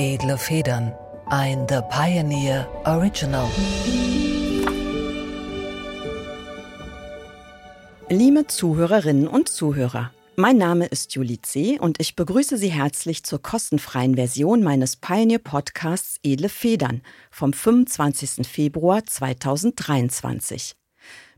[0.00, 0.94] Edle Federn.
[1.26, 3.50] Ein The Pioneer Original.
[8.08, 11.80] Liebe Zuhörerinnen und Zuhörer, mein Name ist Julie C.
[11.80, 17.02] und ich begrüße Sie herzlich zur kostenfreien Version meines Pioneer Podcasts Edle Federn
[17.32, 18.46] vom 25.
[18.46, 20.76] Februar 2023.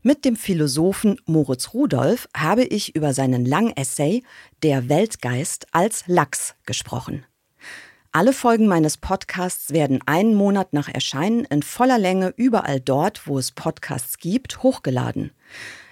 [0.03, 4.21] Mit dem Philosophen Moritz Rudolph habe ich über seinen langen Essay
[4.61, 7.25] Der Weltgeist als Lachs gesprochen.
[8.13, 13.39] Alle Folgen meines Podcasts werden einen Monat nach Erscheinen in voller Länge überall dort, wo
[13.39, 15.31] es Podcasts gibt, hochgeladen.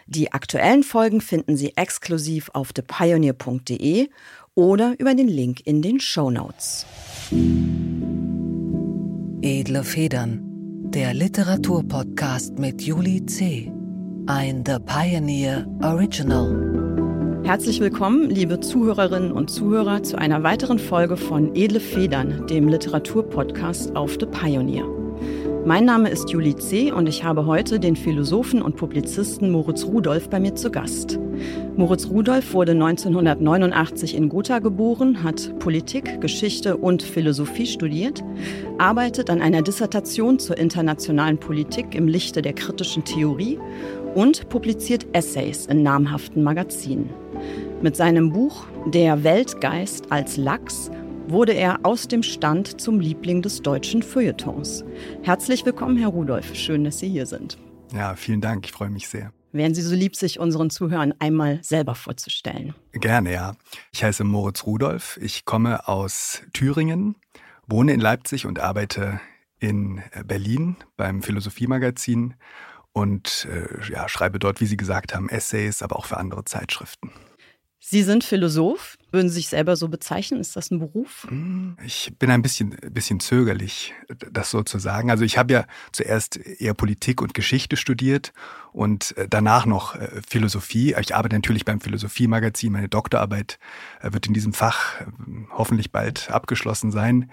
[0.05, 4.09] Die aktuellen Folgen finden Sie exklusiv auf thepioneer.de
[4.53, 6.85] oder über den Link in den Show Notes.
[9.41, 10.41] Edle Federn,
[10.89, 13.71] der Literaturpodcast mit Julie C.
[14.25, 16.78] Ein The Pioneer Original.
[17.49, 23.95] Herzlich willkommen, liebe Zuhörerinnen und Zuhörer, zu einer weiteren Folge von Edle Federn, dem Literaturpodcast
[23.95, 24.85] auf The Pioneer.
[25.65, 26.91] Mein Name ist Julie C.
[26.91, 31.17] und ich habe heute den Philosophen und Publizisten Moritz Rudolph bei mir zu Gast.
[31.75, 38.23] Moritz Rudolph wurde 1989 in Gotha geboren, hat Politik, Geschichte und Philosophie studiert,
[38.77, 43.57] arbeitet an einer Dissertation zur internationalen Politik im Lichte der kritischen Theorie
[44.13, 47.09] und publiziert Essays in namhaften Magazinen.
[47.81, 50.91] Mit seinem Buch Der Weltgeist als Lachs
[51.29, 54.83] wurde er aus dem Stand zum Liebling des deutschen Feuilletons.
[55.23, 56.53] Herzlich willkommen, Herr Rudolph.
[56.55, 57.57] Schön, dass Sie hier sind.
[57.93, 58.65] Ja, vielen Dank.
[58.65, 59.31] Ich freue mich sehr.
[59.53, 62.75] Wären Sie so lieb, sich unseren Zuhörern einmal selber vorzustellen?
[62.91, 63.53] Gerne, ja.
[63.93, 65.17] Ich heiße Moritz Rudolph.
[65.21, 67.15] Ich komme aus Thüringen,
[67.65, 69.21] wohne in Leipzig und arbeite
[69.59, 72.35] in Berlin beim Philosophiemagazin
[72.91, 77.11] und äh, ja, schreibe dort, wie Sie gesagt haben, Essays, aber auch für andere Zeitschriften.
[77.81, 78.97] Sie sind Philosoph.
[79.11, 80.41] Würden Sie sich selber so bezeichnen?
[80.41, 81.25] Ist das ein Beruf?
[81.29, 83.93] Hm, ich bin ein bisschen, bisschen zögerlich,
[84.31, 85.09] das so zu sagen.
[85.09, 88.33] Also ich habe ja zuerst eher Politik und Geschichte studiert
[88.73, 90.93] und äh, danach noch äh, Philosophie.
[90.99, 92.73] Ich arbeite natürlich beim Philosophiemagazin.
[92.73, 93.59] Meine Doktorarbeit
[94.01, 94.95] äh, wird in diesem Fach
[95.51, 97.31] hoffentlich bald abgeschlossen sein.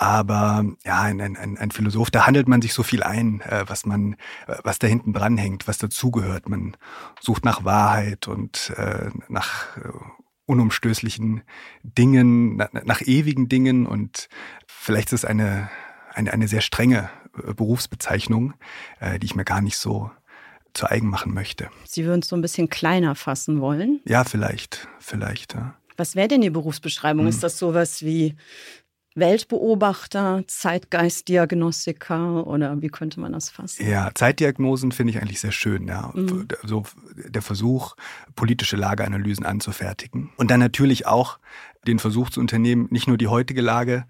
[0.00, 3.84] Aber ja, ein, ein, ein Philosoph, da handelt man sich so viel ein, äh, was
[3.84, 4.14] man,
[4.46, 6.48] äh, was da hinten dran hängt, was dazugehört.
[6.48, 6.74] Man
[7.20, 9.90] sucht nach Wahrheit und äh, nach äh,
[10.46, 11.42] unumstößlichen
[11.82, 14.30] Dingen, nach, nach ewigen Dingen und
[14.66, 15.68] vielleicht ist es eine,
[16.14, 18.54] eine, eine sehr strenge äh, Berufsbezeichnung,
[19.00, 20.10] äh, die ich mir gar nicht so
[20.72, 21.68] zu eigen machen möchte.
[21.84, 24.00] Sie würden es so ein bisschen kleiner fassen wollen?
[24.06, 25.56] Ja, vielleicht, vielleicht.
[25.56, 25.74] Ja.
[25.98, 27.24] Was wäre denn die Berufsbeschreibung?
[27.24, 27.28] Hm.
[27.28, 28.34] Ist das sowas wie
[29.20, 33.88] Weltbeobachter, Zeitgeistdiagnostiker oder wie könnte man das fassen?
[33.88, 35.86] Ja, Zeitdiagnosen finde ich eigentlich sehr schön.
[35.86, 36.12] Ja.
[36.14, 36.48] Mhm.
[36.64, 36.84] So
[37.16, 37.94] der Versuch,
[38.34, 40.30] politische Lageanalysen anzufertigen.
[40.36, 41.38] Und dann natürlich auch
[41.86, 44.04] den Versuch zu unternehmen, nicht nur die heutige Lage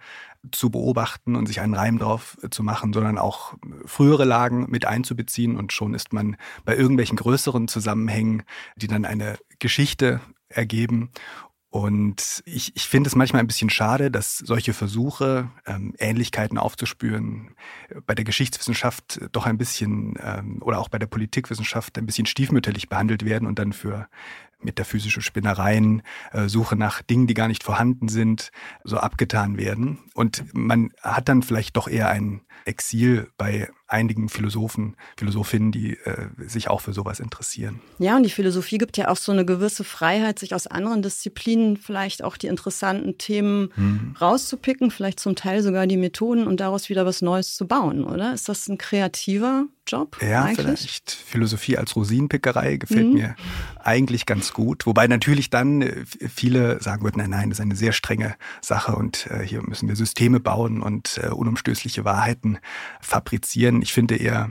[0.52, 3.54] zu beobachten und sich einen Reim drauf zu machen, sondern auch
[3.84, 5.56] frühere Lagen mit einzubeziehen.
[5.56, 8.42] Und schon ist man bei irgendwelchen größeren Zusammenhängen,
[8.76, 11.10] die dann eine Geschichte ergeben
[11.70, 17.54] und ich, ich finde es manchmal ein bisschen schade, dass solche Versuche, ähm, Ähnlichkeiten aufzuspüren,
[18.06, 22.88] bei der Geschichtswissenschaft doch ein bisschen ähm, oder auch bei der Politikwissenschaft ein bisschen stiefmütterlich
[22.88, 24.08] behandelt werden und dann für
[24.58, 28.50] metaphysische Spinnereien, äh, Suche nach Dingen, die gar nicht vorhanden sind,
[28.82, 30.00] so abgetan werden.
[30.14, 36.28] Und man hat dann vielleicht doch eher ein Exil bei einigen Philosophen, Philosophinnen, die äh,
[36.38, 37.80] sich auch für sowas interessieren.
[37.98, 41.76] Ja, und die Philosophie gibt ja auch so eine gewisse Freiheit, sich aus anderen Disziplinen
[41.76, 44.16] vielleicht auch die interessanten Themen mhm.
[44.20, 48.32] rauszupicken, vielleicht zum Teil sogar die Methoden und daraus wieder was Neues zu bauen, oder?
[48.32, 50.16] Ist das ein kreativer Job?
[50.20, 50.56] Ja, eigentlich?
[50.66, 51.10] vielleicht.
[51.10, 53.14] Philosophie als Rosinenpickerei gefällt mhm.
[53.14, 53.36] mir
[53.78, 54.86] eigentlich ganz gut.
[54.86, 58.94] Wobei natürlich dann äh, viele sagen würden, nein, nein, das ist eine sehr strenge Sache
[58.94, 62.58] und äh, hier müssen wir Systeme bauen und äh, unumstößliche Wahrheiten
[63.00, 63.79] fabrizieren.
[63.82, 64.50] Ich finde eher,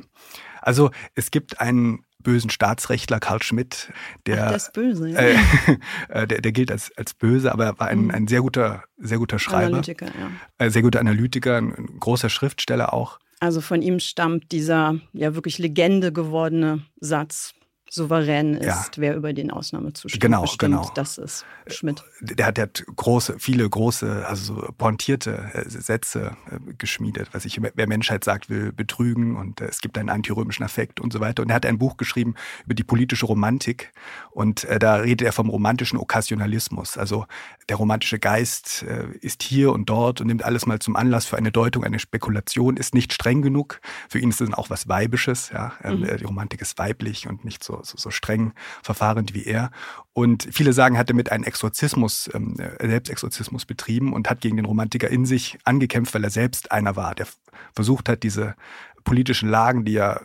[0.62, 3.92] also es gibt einen bösen Staatsrechtler Karl Schmidt,
[4.26, 5.20] der, Ach, der ist böse, ja.
[6.10, 8.12] äh, der, der gilt als, als böse, aber er war ein, mhm.
[8.12, 9.68] ein sehr guter, sehr guter Schreiber.
[9.68, 10.32] Analytiker, ja.
[10.66, 13.20] Äh, sehr guter Analytiker, ein, ein großer Schriftsteller auch.
[13.40, 17.54] Also von ihm stammt dieser ja wirklich Legende gewordene Satz,
[17.90, 18.86] souverän ist, ja.
[18.98, 20.60] wer über den Ausnahmezustand genau, bestimmt.
[20.76, 20.92] Genau.
[20.96, 22.04] Das ist Schmidt.
[22.22, 27.30] Der hat, der hat große, viele große, also so pointierte äh, Sätze äh, geschmiedet.
[27.32, 31.14] Was ich, wer Menschheit sagt, will betrügen und äh, es gibt einen antirömischen Affekt und
[31.14, 31.44] so weiter.
[31.44, 33.92] Und er hat ein Buch geschrieben über die politische Romantik
[34.32, 36.98] und da redet er vom romantischen Okkasionalismus.
[36.98, 37.26] Also
[37.68, 38.86] der romantische Geist
[39.22, 42.78] ist hier und dort und nimmt alles mal zum Anlass für eine Deutung, eine Spekulation,
[42.78, 43.82] ist nicht streng genug.
[44.10, 45.50] Für ihn ist es auch was Weibisches.
[45.50, 45.74] Ja?
[45.84, 46.18] Ähm, mhm.
[46.18, 48.54] Die Romantik ist weiblich und nicht so so, so, streng
[48.84, 49.72] verfahrend wie er.
[50.14, 54.66] Und viele sagen, er hat damit einen Exorzismus, ähm, Selbstexorzismus betrieben und hat gegen den
[54.66, 57.28] Romantiker in sich angekämpft, weil er selbst einer war, der
[57.74, 58.56] versucht hat, diese
[59.04, 60.22] politischen Lagen, die er,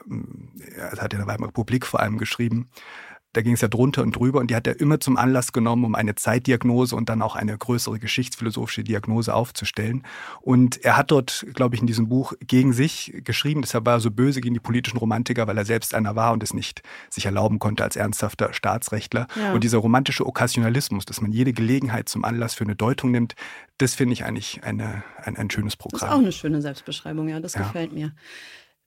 [0.77, 2.69] er hat in der Weimarer Republik vor allem geschrieben,
[3.35, 5.85] da ging es ja drunter und drüber und die hat er immer zum Anlass genommen,
[5.85, 10.05] um eine Zeitdiagnose und dann auch eine größere geschichtsphilosophische Diagnose aufzustellen.
[10.41, 14.01] Und er hat dort, glaube ich, in diesem Buch gegen sich geschrieben, deshalb war er
[14.01, 17.27] so böse gegen die politischen Romantiker, weil er selbst einer war und es nicht sich
[17.27, 19.27] erlauben konnte als ernsthafter Staatsrechtler.
[19.35, 19.53] Ja.
[19.53, 23.35] Und dieser romantische Okkasionalismus, dass man jede Gelegenheit zum Anlass für eine Deutung nimmt,
[23.79, 25.99] das finde ich eigentlich eine, ein, ein schönes Programm.
[25.99, 27.63] Das ist auch eine schöne Selbstbeschreibung, ja, das ja.
[27.63, 28.13] gefällt mir.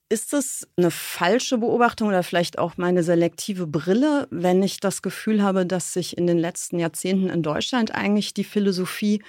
[0.09, 5.43] Ist es eine falsche Beobachtung oder vielleicht auch meine selektive Brille, wenn ich das Gefühl
[5.43, 9.21] habe, dass sich in den letzten Jahrzehnten in Deutschland eigentlich die Philosophie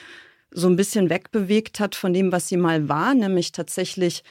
[0.53, 4.23] so ein bisschen wegbewegt hat von dem, was sie mal war, nämlich tatsächlich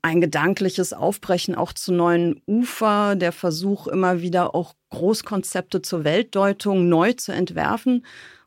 [0.00, 6.88] ein gedankliches Aufbrechen auch zu neuen Ufer, der Versuch immer wieder auch Großkonzepte zur Weltdeutung
[6.88, 8.04] neu zu entwerfen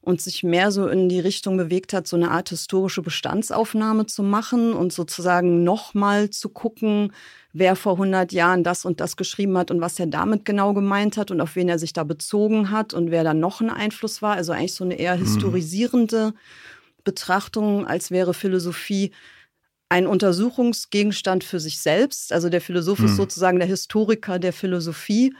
[0.07, 4.23] und sich mehr so in die Richtung bewegt hat, so eine Art historische Bestandsaufnahme zu
[4.23, 7.11] machen und sozusagen nochmal zu gucken,
[7.51, 11.17] wer vor 100 Jahren das und das geschrieben hat und was er damit genau gemeint
[11.17, 14.21] hat und auf wen er sich da bezogen hat und wer da noch ein Einfluss
[14.21, 14.35] war.
[14.35, 15.23] Also eigentlich so eine eher mhm.
[15.23, 16.33] historisierende
[17.03, 19.11] Betrachtung, als wäre Philosophie
[19.89, 22.31] ein Untersuchungsgegenstand für sich selbst.
[22.31, 23.07] Also der Philosoph mhm.
[23.07, 25.35] ist sozusagen der Historiker der Philosophie,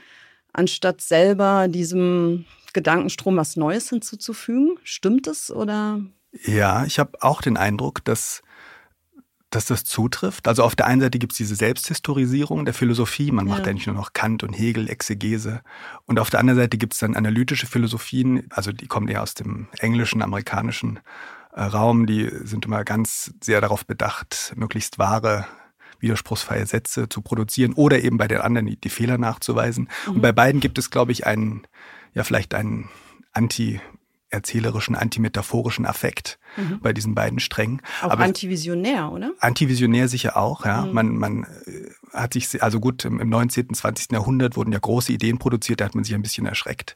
[0.52, 2.44] anstatt selber diesem
[2.78, 4.78] Gedankenstrom was Neues hinzuzufügen.
[4.84, 6.00] Stimmt es oder?
[6.44, 8.42] Ja, ich habe auch den Eindruck, dass,
[9.50, 10.46] dass das zutrifft.
[10.46, 13.32] Also auf der einen Seite gibt es diese Selbsthistorisierung der Philosophie.
[13.32, 13.54] Man ja.
[13.54, 15.62] macht eigentlich nur noch Kant und Hegel, Exegese.
[16.06, 18.46] Und auf der anderen Seite gibt es dann analytische Philosophien.
[18.50, 21.00] Also die kommen eher aus dem englischen, amerikanischen
[21.52, 22.06] äh, Raum.
[22.06, 25.46] Die sind immer ganz sehr darauf bedacht, möglichst wahre
[25.98, 29.88] widerspruchsfreie Sätze zu produzieren oder eben bei den anderen die, die Fehler nachzuweisen.
[30.06, 30.14] Mhm.
[30.14, 31.66] Und bei beiden gibt es, glaube ich, einen,
[32.18, 32.88] ja, vielleicht einen
[33.32, 33.80] anti
[34.30, 36.80] erzählerischen, antimetaphorischen Affekt mhm.
[36.82, 37.80] bei diesen beiden Strängen.
[38.02, 39.32] Auch Aber antivisionär, oder?
[39.40, 40.82] Antivisionär sicher auch, ja.
[40.82, 40.92] Mhm.
[40.92, 44.12] Man, man äh, hat sich, also gut, im 19., 20.
[44.12, 46.94] Jahrhundert wurden ja große Ideen produziert, da hat man sich ein bisschen erschreckt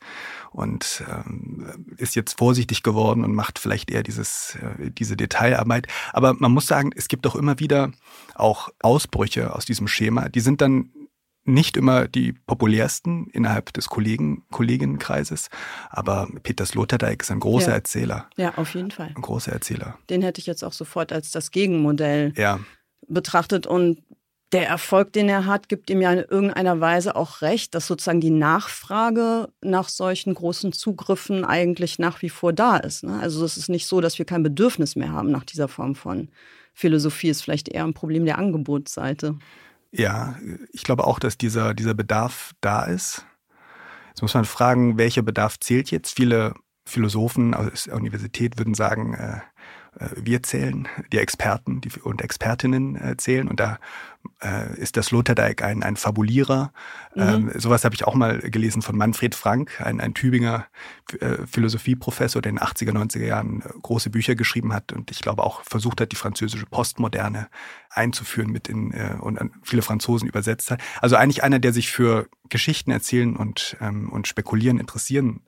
[0.50, 5.86] und ähm, ist jetzt vorsichtig geworden und macht vielleicht eher dieses, äh, diese Detailarbeit.
[6.12, 7.92] Aber man muss sagen, es gibt doch immer wieder
[8.34, 10.28] auch Ausbrüche aus diesem Schema.
[10.28, 10.90] Die sind dann
[11.44, 15.48] nicht immer die populärsten innerhalb des Kollegen, Kolleginnenkreises,
[15.90, 17.74] aber Peter Sloterdijk ist ein großer ja.
[17.74, 18.30] Erzähler.
[18.36, 19.12] Ja, auf jeden Fall.
[19.14, 19.98] Ein großer Erzähler.
[20.08, 22.60] Den hätte ich jetzt auch sofort als das Gegenmodell ja.
[23.08, 24.02] betrachtet und
[24.52, 28.20] der Erfolg, den er hat, gibt ihm ja in irgendeiner Weise auch recht, dass sozusagen
[28.20, 33.02] die Nachfrage nach solchen großen Zugriffen eigentlich nach wie vor da ist.
[33.02, 33.18] Ne?
[33.18, 36.28] Also es ist nicht so, dass wir kein Bedürfnis mehr haben nach dieser Form von
[36.74, 37.30] Philosophie.
[37.30, 39.38] Ist vielleicht eher ein Problem der Angebotsseite.
[39.92, 40.36] Ja,
[40.72, 43.26] ich glaube auch, dass dieser, dieser Bedarf da ist.
[44.08, 46.14] Jetzt muss man fragen, welcher Bedarf zählt jetzt?
[46.16, 46.54] Viele
[46.84, 49.40] Philosophen aus der Universität würden sagen, äh,
[49.98, 53.48] äh, wir zählen, die Experten und Expertinnen äh, zählen.
[53.48, 53.78] Und da
[54.42, 56.72] äh, ist das Sloterdijk ein, ein Fabulierer.
[57.14, 57.22] Mhm.
[57.22, 60.66] Ähm, sowas habe ich auch mal gelesen von Manfred Frank, ein, ein Tübinger
[61.20, 65.20] äh, Philosophieprofessor, der in den 80er, 90er Jahren äh, große Bücher geschrieben hat und ich
[65.20, 67.48] glaube auch versucht hat, die französische Postmoderne
[67.90, 70.80] einzuführen mit in äh, und an viele Franzosen übersetzt hat.
[71.00, 75.40] Also eigentlich einer, der sich für Geschichten erzählen und, ähm, und spekulieren interessieren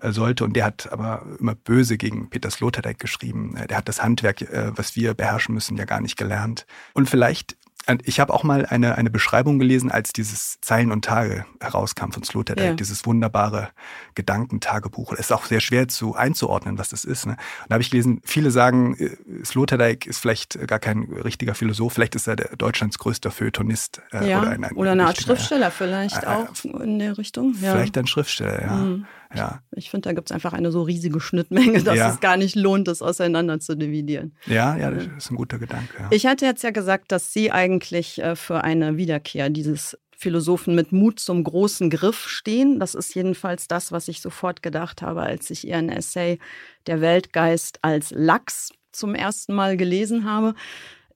[0.00, 0.44] äh, sollte.
[0.44, 3.56] Und der hat aber immer böse gegen Peter Sloterdijk geschrieben.
[3.68, 4.44] Der hat das Handwerk,
[4.76, 6.66] was wir beherrschen müssen, ja gar nicht gelernt.
[6.94, 7.56] Und vielleicht
[8.04, 12.22] ich habe auch mal eine, eine Beschreibung gelesen, als dieses Zeilen und Tage herauskam von
[12.22, 12.74] Sloterdijk, ja.
[12.74, 13.70] dieses wunderbare
[14.14, 15.12] Gedankentagebuch.
[15.12, 17.26] Es ist auch sehr schwer zu einzuordnen, was das ist.
[17.26, 17.32] Ne?
[17.32, 21.94] Und da habe ich gelesen, viele sagen, äh, Sloterdijk ist vielleicht gar kein richtiger Philosoph,
[21.94, 24.02] vielleicht ist er der Deutschlands größter Feuilletonist.
[24.12, 27.54] Äh, ja, oder, ein, ein oder eine Art Schriftsteller vielleicht äh, auch in der Richtung.
[27.60, 27.72] Ja.
[27.72, 28.74] Vielleicht ein Schriftsteller, ja.
[28.74, 29.06] Mhm.
[29.34, 29.62] Ja.
[29.72, 32.10] Ich finde, da gibt es einfach eine so riesige Schnittmenge, dass ja.
[32.10, 34.34] es gar nicht lohnt, das auseinander zu dividieren.
[34.46, 35.94] Ja, ja, das ist ein guter Gedanke.
[35.98, 36.08] Ja.
[36.10, 40.90] Ich hatte jetzt ja gesagt, dass Sie eigentlich äh, für eine Wiederkehr dieses Philosophen mit
[40.90, 42.80] Mut zum großen Griff stehen.
[42.80, 46.40] Das ist jedenfalls das, was ich sofort gedacht habe, als ich Ihren Essay
[46.86, 50.54] Der Weltgeist als Lachs zum ersten Mal gelesen habe.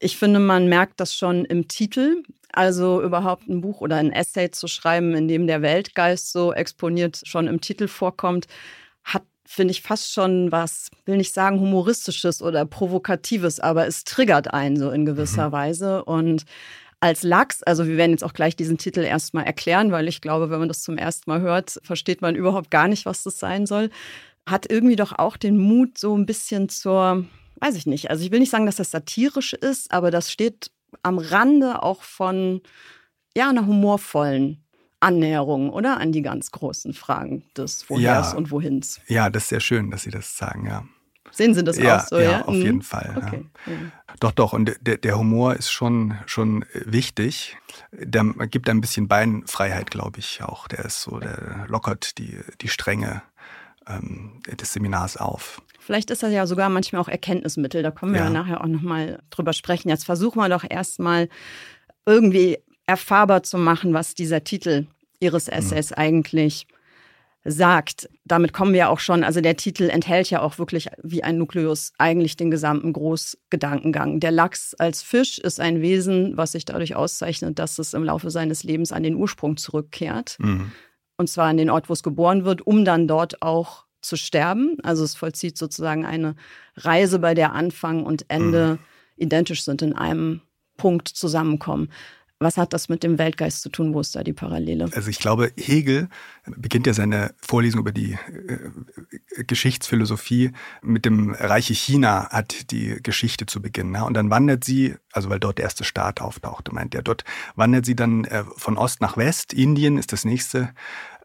[0.02, 2.24] Ich finde, man merkt das schon im Titel.
[2.52, 7.22] Also überhaupt ein Buch oder ein Essay zu schreiben, in dem der Weltgeist so exponiert
[7.24, 8.46] schon im Titel vorkommt,
[9.04, 14.52] hat finde ich fast schon was, will nicht sagen humoristisches oder provokatives, aber es triggert
[14.52, 15.52] einen so in gewisser mhm.
[15.52, 16.04] Weise.
[16.04, 16.44] Und
[17.00, 20.50] als Lachs, also wir werden jetzt auch gleich diesen Titel erstmal erklären, weil ich glaube,
[20.50, 23.66] wenn man das zum ersten Mal hört, versteht man überhaupt gar nicht, was das sein
[23.66, 23.90] soll,
[24.46, 27.24] hat irgendwie doch auch den Mut so ein bisschen zur
[27.62, 28.10] weiß ich nicht.
[28.10, 30.70] Also ich will nicht sagen, dass das satirisch ist, aber das steht
[31.02, 32.60] am Rande auch von
[33.36, 34.64] ja, einer humorvollen
[35.00, 35.98] Annäherung, oder?
[35.98, 38.36] An die ganz großen Fragen des Wohers ja.
[38.36, 39.00] und Wohins.
[39.06, 40.84] Ja, das ist sehr schön, dass Sie das sagen, ja.
[41.30, 42.30] Sehen Sie das ja, auch so, ja?
[42.30, 42.62] Ja, auf mhm.
[42.62, 43.14] jeden Fall.
[43.16, 43.46] Okay.
[43.66, 43.72] Ja.
[44.20, 44.52] Doch, doch.
[44.52, 47.56] Und der, der Humor ist schon, schon wichtig.
[47.92, 50.68] Der gibt ein bisschen Beinfreiheit, glaube ich, auch.
[50.68, 53.22] Der ist so, der lockert die, die Stränge
[53.86, 55.62] ähm, des Seminars auf.
[55.84, 57.82] Vielleicht ist das ja sogar manchmal auch Erkenntnismittel.
[57.82, 59.88] Da können wir ja, nachher auch nochmal drüber sprechen.
[59.88, 61.28] Jetzt versuchen wir doch erstmal
[62.06, 64.86] irgendwie erfahrbar zu machen, was dieser Titel
[65.18, 65.54] Ihres mhm.
[65.54, 65.96] Essays mhm.
[65.96, 66.66] eigentlich
[67.44, 68.08] sagt.
[68.24, 71.92] Damit kommen wir auch schon, also der Titel enthält ja auch wirklich wie ein Nukleus
[71.98, 74.20] eigentlich den gesamten Großgedankengang.
[74.20, 78.30] Der Lachs als Fisch ist ein Wesen, was sich dadurch auszeichnet, dass es im Laufe
[78.30, 80.36] seines Lebens an den Ursprung zurückkehrt.
[80.38, 80.70] Mhm.
[81.16, 84.76] Und zwar an den Ort, wo es geboren wird, um dann dort auch zu sterben.
[84.82, 86.34] Also es vollzieht sozusagen eine
[86.76, 88.78] Reise, bei der Anfang und Ende mhm.
[89.16, 90.42] identisch sind, in einem
[90.76, 91.88] Punkt zusammenkommen.
[92.42, 93.94] Was hat das mit dem Weltgeist zu tun?
[93.94, 94.90] Wo ist da die Parallele?
[94.92, 96.08] Also ich glaube, Hegel
[96.56, 100.50] beginnt ja seine Vorlesung über die äh, Geschichtsphilosophie
[100.82, 103.92] mit dem Reiche China hat die Geschichte zu Beginn.
[103.92, 104.04] Ne?
[104.04, 107.86] Und dann wandert sie, also weil dort der erste Staat auftauchte, meint er, dort wandert
[107.86, 109.52] sie dann äh, von Ost nach West.
[109.52, 110.74] Indien ist das nächste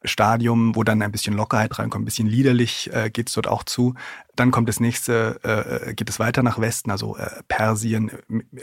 [0.04, 3.64] Stadium, wo dann ein bisschen Lockerheit reinkommt, ein bisschen liederlich äh, geht es dort auch
[3.64, 3.96] zu.
[4.40, 8.12] Dann kommt das nächste, äh, geht es weiter nach Westen, also äh, Persien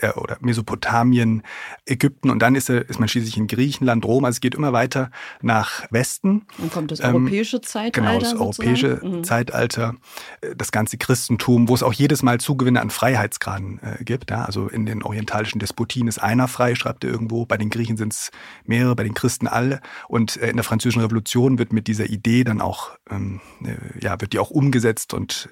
[0.00, 1.42] äh, oder Mesopotamien,
[1.86, 4.24] Ägypten und dann ist, ist man schließlich in Griechenland, Rom.
[4.24, 5.10] Also es geht immer weiter
[5.42, 6.46] nach Westen.
[6.58, 8.00] Dann kommt das ähm, europäische Zeitalter.
[8.00, 8.68] Genau, das sozusagen.
[8.68, 9.24] europäische mhm.
[9.24, 9.94] Zeitalter,
[10.40, 14.30] äh, das ganze Christentum, wo es auch jedes Mal Zugewinne an Freiheitsgraden äh, gibt.
[14.30, 14.44] Ja?
[14.44, 17.46] Also in den orientalischen Despotien ist einer frei, schreibt er irgendwo.
[17.46, 18.30] Bei den Griechen sind es
[18.64, 19.80] mehrere, bei den Christen alle.
[20.08, 23.40] Und äh, in der französischen Revolution wird mit dieser Idee dann auch, ähm,
[24.00, 25.48] ja, wird die auch umgesetzt und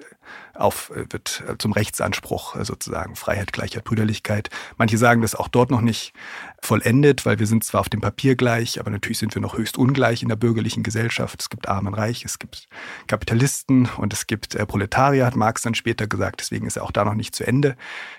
[0.53, 4.49] auf, äh, wird äh, zum Rechtsanspruch äh, sozusagen Freiheit, Gleichheit, Brüderlichkeit.
[4.77, 6.13] Manche sagen das auch dort noch nicht
[6.61, 9.77] vollendet, weil wir sind zwar auf dem Papier gleich, aber natürlich sind wir noch höchst
[9.77, 11.41] ungleich in der bürgerlichen Gesellschaft.
[11.41, 12.67] Es gibt Arm und Reich, es gibt
[13.07, 16.39] Kapitalisten und es gibt Proletarier, hat Marx dann später gesagt.
[16.39, 17.75] Deswegen ist er auch da noch nicht zu Ende,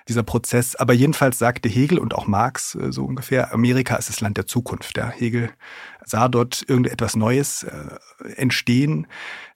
[0.09, 0.77] dieser Prozess.
[0.77, 4.99] Aber jedenfalls sagte Hegel und auch Marx so ungefähr, Amerika ist das Land der Zukunft.
[4.99, 5.09] Ja.
[5.09, 5.51] Hegel
[6.05, 9.07] sah dort irgendetwas Neues äh, entstehen.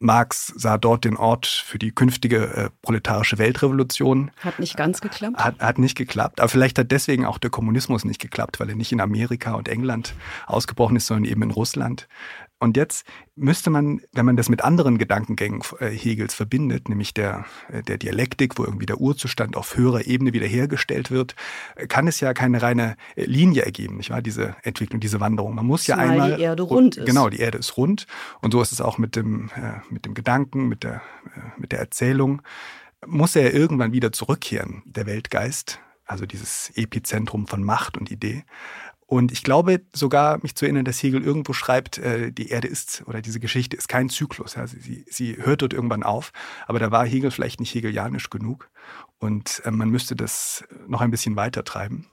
[0.00, 4.30] Marx sah dort den Ort für die künftige äh, proletarische Weltrevolution.
[4.38, 5.36] Hat nicht ganz geklappt.
[5.36, 6.40] Hat, hat nicht geklappt.
[6.40, 9.68] Aber vielleicht hat deswegen auch der Kommunismus nicht geklappt, weil er nicht in Amerika und
[9.68, 10.14] England
[10.46, 12.08] ausgebrochen ist, sondern eben in Russland.
[12.60, 17.44] Und jetzt müsste man, wenn man das mit anderen Gedankengängen äh, Hegels verbindet, nämlich der,
[17.70, 21.36] äh, der Dialektik, wo irgendwie der Urzustand auf höherer Ebene wiederhergestellt wird,
[21.76, 24.22] äh, kann es ja keine reine Linie ergeben, nicht wahr?
[24.22, 25.54] Diese Entwicklung, diese Wanderung.
[25.54, 26.36] Man muss Zumal ja einmal.
[26.36, 27.06] die Erde rund ist.
[27.06, 28.06] Genau, die Erde ist rund.
[28.40, 29.50] Und so ist es auch mit dem,
[29.90, 31.02] mit dem Gedanken, mit der,
[31.56, 32.42] mit der Erzählung.
[33.06, 38.44] Muss er ja irgendwann wieder zurückkehren, der Weltgeist, also dieses Epizentrum von Macht und Idee.
[39.10, 43.02] Und ich glaube sogar, mich zu erinnern, dass Hegel irgendwo schreibt, äh, die Erde ist
[43.06, 44.54] oder diese Geschichte ist kein Zyklus.
[44.54, 44.66] Ja.
[44.66, 46.30] Sie, sie hört dort irgendwann auf,
[46.66, 48.68] aber da war Hegel vielleicht nicht hegelianisch genug
[49.18, 52.06] und äh, man müsste das noch ein bisschen weiter treiben.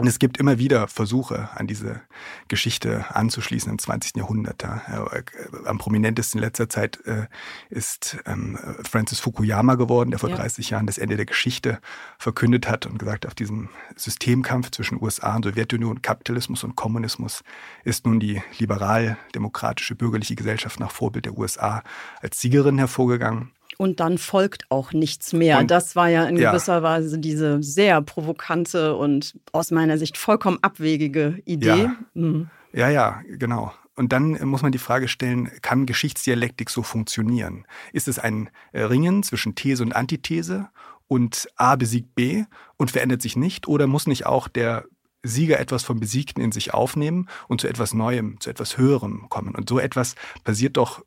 [0.00, 2.00] Und es gibt immer wieder Versuche, an diese
[2.48, 4.16] Geschichte anzuschließen im 20.
[4.16, 4.64] Jahrhundert.
[4.64, 5.22] Äh,
[5.66, 7.26] am prominentesten in letzter Zeit äh,
[7.68, 10.36] ist ähm, Francis Fukuyama geworden, der vor ja.
[10.36, 11.80] 30 Jahren das Ende der Geschichte
[12.18, 17.44] verkündet hat und gesagt, auf diesem Systemkampf zwischen USA und Sowjetunion, Kapitalismus und Kommunismus
[17.84, 21.82] ist nun die liberal-demokratische bürgerliche Gesellschaft nach Vorbild der USA
[22.22, 25.58] als Siegerin hervorgegangen und dann folgt auch nichts mehr.
[25.58, 26.50] Und, das war ja in ja.
[26.50, 31.84] gewisser Weise diese sehr provokante und aus meiner Sicht vollkommen abwegige Idee.
[31.84, 32.50] Ja, mhm.
[32.74, 33.72] ja, ja, genau.
[33.96, 37.66] Und dann muss man die Frage stellen, kann Geschichtsdialektik so funktionieren?
[37.94, 40.68] Ist es ein Ringen zwischen These und Antithese
[41.08, 42.44] und A besiegt B
[42.76, 43.66] und verändert sich nicht?
[43.66, 44.84] Oder muss nicht auch der
[45.22, 49.54] Sieger etwas vom Besiegten in sich aufnehmen und zu etwas Neuem, zu etwas Höherem kommen?
[49.54, 51.02] Und so etwas passiert doch,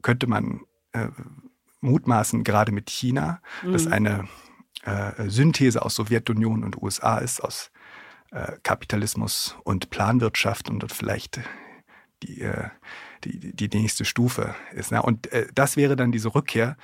[0.00, 0.60] könnte man
[0.92, 1.08] äh,
[1.80, 3.72] mutmaßen, gerade mit China, mhm.
[3.72, 4.28] das eine
[4.84, 7.70] äh, Synthese aus Sowjetunion und USA ist, aus
[8.30, 11.40] äh, Kapitalismus und Planwirtschaft und vielleicht
[12.22, 12.68] die, äh,
[13.24, 14.92] die, die nächste Stufe ist.
[14.92, 15.02] Ne?
[15.02, 16.76] Und äh, das wäre dann diese Rückkehr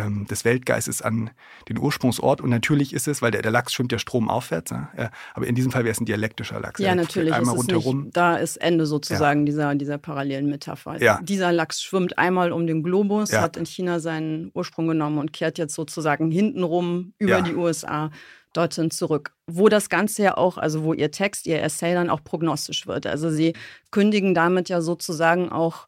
[0.00, 1.30] ähm, des Weltgeistes an
[1.68, 2.40] den Ursprungsort.
[2.40, 4.88] Und natürlich ist es, weil der, der Lachs schwimmt ja stromaufwärts, ne?
[4.96, 6.80] ja, aber in diesem Fall wäre es ein dialektischer Lachs.
[6.80, 7.32] Ja, natürlich.
[7.32, 8.02] Einmal ist rundherum.
[8.04, 9.46] Nicht, da ist Ende sozusagen ja.
[9.46, 11.00] dieser, dieser parallelen Metapher.
[11.00, 11.20] Ja.
[11.22, 15.58] Dieser Lachs schwimmt einmal um den Globus, hat in China seinen Ursprung genommen und kehrt
[15.58, 18.10] jetzt sozusagen hintenrum über die USA
[18.52, 19.32] dorthin zurück.
[19.46, 23.06] Wo das Ganze ja auch, also wo ihr Text, ihr Essay dann auch prognostisch wird.
[23.06, 23.54] Also sie
[23.90, 25.86] kündigen damit ja sozusagen auch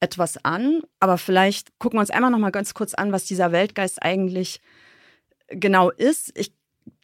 [0.00, 3.52] etwas an, aber vielleicht gucken wir uns einmal noch mal ganz kurz an, was dieser
[3.52, 4.60] Weltgeist eigentlich
[5.48, 6.32] genau ist.
[6.38, 6.52] Ich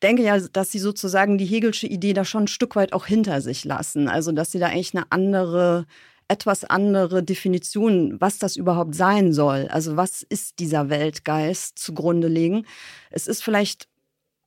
[0.03, 3.41] denke ja, dass sie sozusagen die Hegelsche Idee da schon ein Stück weit auch hinter
[3.41, 4.09] sich lassen.
[4.09, 5.87] Also, dass sie da eigentlich eine andere
[6.29, 9.69] etwas andere Definition, was das überhaupt sein soll.
[9.69, 12.65] Also was ist dieser Weltgeist zugrunde legen?
[13.11, 13.87] Es ist vielleicht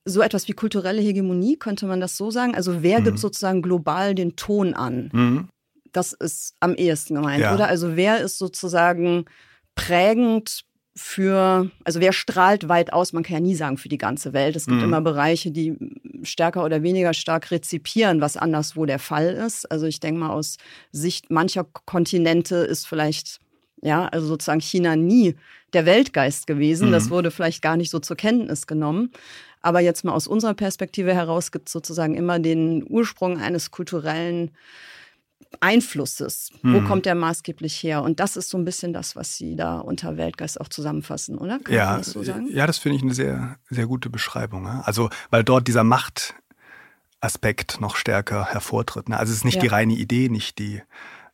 [0.04, 2.56] so etwas wie kulturelle Hegemonie, könnte man das so sagen?
[2.56, 3.04] Also wer mhm.
[3.04, 5.10] gibt sozusagen global den Ton an?
[5.12, 5.48] Mhm.
[5.92, 7.54] Das ist am ehesten gemeint, ja.
[7.54, 7.68] oder?
[7.68, 9.24] Also wer ist sozusagen
[9.74, 10.64] prägend
[10.96, 13.12] für, also wer strahlt weit aus?
[13.12, 14.56] Man kann ja nie sagen für die ganze Welt.
[14.56, 14.84] Es gibt mhm.
[14.84, 15.76] immer Bereiche, die
[16.22, 19.70] stärker oder weniger stark rezipieren, was anderswo der Fall ist.
[19.70, 20.56] Also ich denke mal, aus
[20.92, 23.40] Sicht mancher Kontinente ist vielleicht,
[23.82, 25.36] ja, also sozusagen China nie
[25.74, 26.88] der Weltgeist gewesen.
[26.88, 26.92] Mhm.
[26.92, 29.12] Das wurde vielleicht gar nicht so zur Kenntnis genommen.
[29.60, 34.52] Aber jetzt mal aus unserer Perspektive heraus gibt es sozusagen immer den Ursprung eines kulturellen
[35.60, 36.50] Einflusses.
[36.60, 36.74] Hm.
[36.74, 38.02] Wo kommt der maßgeblich her?
[38.02, 41.58] Und das ist so ein bisschen das, was Sie da unter Weltgeist auch zusammenfassen, oder?
[41.58, 44.66] Kann ja, das so ja, das finde ich eine sehr, sehr gute Beschreibung.
[44.66, 49.08] Also, weil dort dieser Machtaspekt noch stärker hervortritt.
[49.08, 49.18] Ne?
[49.18, 49.62] Also es ist nicht ja.
[49.62, 50.82] die reine Idee, nicht die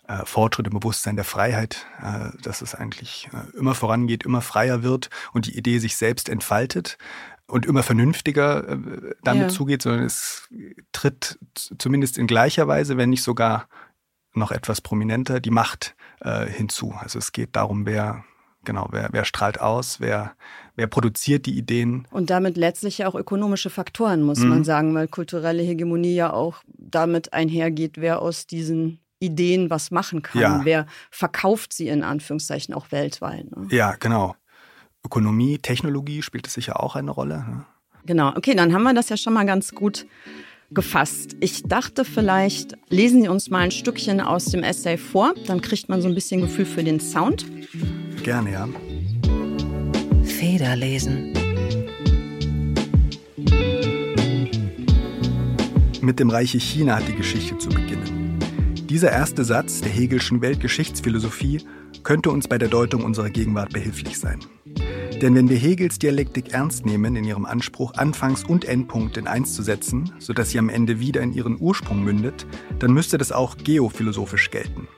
[0.08, 4.82] äh, Fortschritt im Bewusstsein der Freiheit, äh, dass es eigentlich äh, immer vorangeht, immer freier
[4.82, 6.98] wird und die Idee sich selbst entfaltet,
[7.52, 9.48] und immer vernünftiger äh, damit ja.
[9.48, 10.48] zugeht, sondern es
[10.92, 11.38] tritt
[11.78, 13.68] zumindest in gleicher Weise, wenn nicht sogar
[14.34, 16.94] noch etwas prominenter, die Macht äh, hinzu.
[16.98, 18.24] Also es geht darum, wer
[18.64, 20.34] genau, wer, wer strahlt aus, wer,
[20.76, 22.06] wer produziert die Ideen.
[22.10, 24.48] Und damit letztlich ja auch ökonomische Faktoren, muss mhm.
[24.48, 30.22] man sagen, weil kulturelle Hegemonie ja auch damit einhergeht, wer aus diesen Ideen was machen
[30.22, 30.40] kann.
[30.40, 30.60] Ja.
[30.64, 33.50] Wer verkauft sie in Anführungszeichen auch weltweit.
[33.56, 33.68] Ne?
[33.70, 34.34] Ja, genau.
[35.04, 37.38] Ökonomie, Technologie spielt es sicher auch eine Rolle.
[37.38, 37.64] Ne?
[38.04, 40.06] Genau, okay, dann haben wir das ja schon mal ganz gut
[40.74, 41.36] gefasst.
[41.40, 45.88] Ich dachte vielleicht, lesen Sie uns mal ein Stückchen aus dem Essay vor, dann kriegt
[45.88, 47.46] man so ein bisschen Gefühl für den Sound.
[48.22, 48.68] Gerne, ja.
[50.24, 51.32] Federlesen.
[56.00, 58.38] Mit dem Reiche China hat die Geschichte zu beginnen.
[58.88, 61.60] Dieser erste Satz der Hegelschen Weltgeschichtsphilosophie
[62.02, 64.40] könnte uns bei der Deutung unserer Gegenwart behilflich sein.
[65.22, 69.54] Denn wenn wir Hegels Dialektik ernst nehmen in ihrem Anspruch, Anfangs- und Endpunkt in eins
[69.54, 72.44] zu setzen, sodass sie am Ende wieder in ihren Ursprung mündet,
[72.80, 74.88] dann müsste das auch geophilosophisch gelten.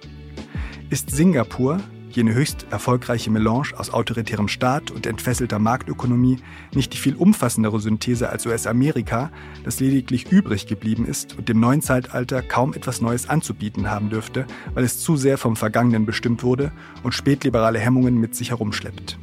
[0.89, 6.39] Ist Singapur, jene höchst erfolgreiche Melange aus autoritärem Staat und entfesselter Marktökonomie,
[6.75, 9.31] nicht die viel umfassendere Synthese als US-Amerika,
[9.63, 14.47] das lediglich übrig geblieben ist und dem neuen Zeitalter kaum etwas Neues anzubieten haben dürfte,
[14.73, 19.19] weil es zu sehr vom Vergangenen bestimmt wurde und spätliberale Hemmungen mit sich herumschleppt.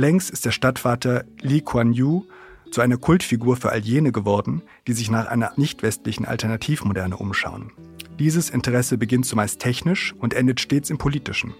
[0.00, 2.22] Längst ist der Stadtvater Lee Kuan Yew
[2.70, 7.70] zu einer Kultfigur für all jene geworden, die sich nach einer nicht westlichen Alternativmoderne umschauen.
[8.18, 11.52] Dieses Interesse beginnt zumeist technisch und endet stets im politischen.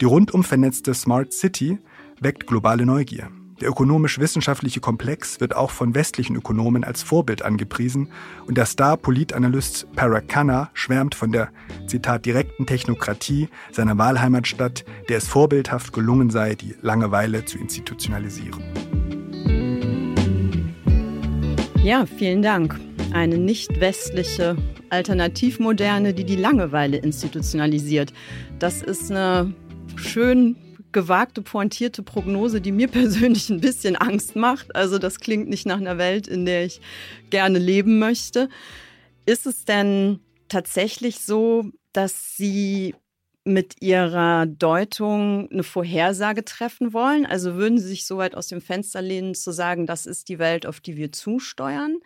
[0.00, 1.78] Die rundum vernetzte Smart City
[2.18, 3.30] weckt globale Neugier.
[3.60, 8.08] Der ökonomisch-wissenschaftliche Komplex wird auch von westlichen Ökonomen als Vorbild angepriesen
[8.46, 11.50] und der Star-Politanalyst Parakhanna schwärmt von der,
[11.86, 18.62] Zitat, direkten Technokratie seiner Wahlheimatstadt, der es vorbildhaft gelungen sei, die Langeweile zu institutionalisieren.
[21.84, 22.80] Ja, vielen Dank.
[23.12, 24.56] Eine nicht westliche
[24.88, 28.14] Alternativmoderne, die die Langeweile institutionalisiert.
[28.58, 29.52] Das ist eine
[29.96, 30.56] schön
[30.92, 34.74] gewagte, pointierte Prognose, die mir persönlich ein bisschen Angst macht.
[34.74, 36.80] Also das klingt nicht nach einer Welt, in der ich
[37.30, 38.48] gerne leben möchte.
[39.26, 42.94] Ist es denn tatsächlich so, dass Sie
[43.44, 47.26] mit Ihrer Deutung eine Vorhersage treffen wollen?
[47.26, 50.38] Also würden Sie sich so weit aus dem Fenster lehnen, zu sagen, das ist die
[50.38, 51.98] Welt, auf die wir zusteuern?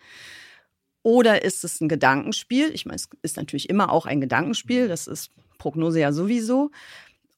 [1.03, 2.71] Oder ist es ein Gedankenspiel?
[2.73, 6.71] Ich meine, es ist natürlich immer auch ein Gedankenspiel, das ist Prognose ja sowieso.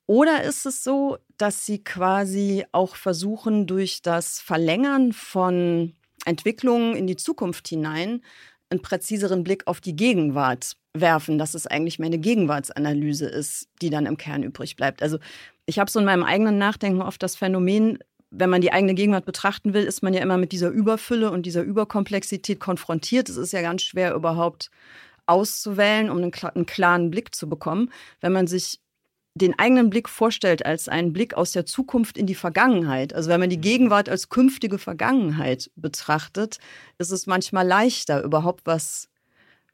[0.07, 5.93] Oder ist es so, dass Sie quasi auch versuchen, durch das Verlängern von
[6.25, 8.21] Entwicklungen in die Zukunft hinein
[8.69, 13.89] einen präziseren Blick auf die Gegenwart werfen, dass es eigentlich mehr eine Gegenwartsanalyse ist, die
[13.89, 15.01] dann im Kern übrig bleibt.
[15.01, 15.19] Also
[15.65, 19.25] ich habe so in meinem eigenen Nachdenken oft das Phänomen, wenn man die eigene Gegenwart
[19.25, 23.29] betrachten will, ist man ja immer mit dieser Überfülle und dieser Überkomplexität konfrontiert.
[23.29, 24.69] Es ist ja ganz schwer überhaupt
[25.27, 27.91] auszuwählen, um einen, einen klaren Blick zu bekommen.
[28.19, 28.79] Wenn man sich
[29.37, 33.39] den eigenen Blick vorstellt als einen Blick aus der Zukunft in die Vergangenheit, also wenn
[33.39, 36.57] man die Gegenwart als künftige Vergangenheit betrachtet,
[36.97, 39.09] ist es manchmal leichter, überhaupt was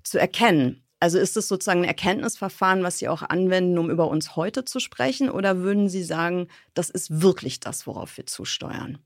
[0.04, 0.84] zu erkennen.
[1.00, 4.80] Also ist es sozusagen ein Erkenntnisverfahren, was Sie auch anwenden, um über uns heute zu
[4.80, 5.30] sprechen?
[5.30, 9.00] Oder würden Sie sagen, das ist wirklich das, worauf wir zusteuern?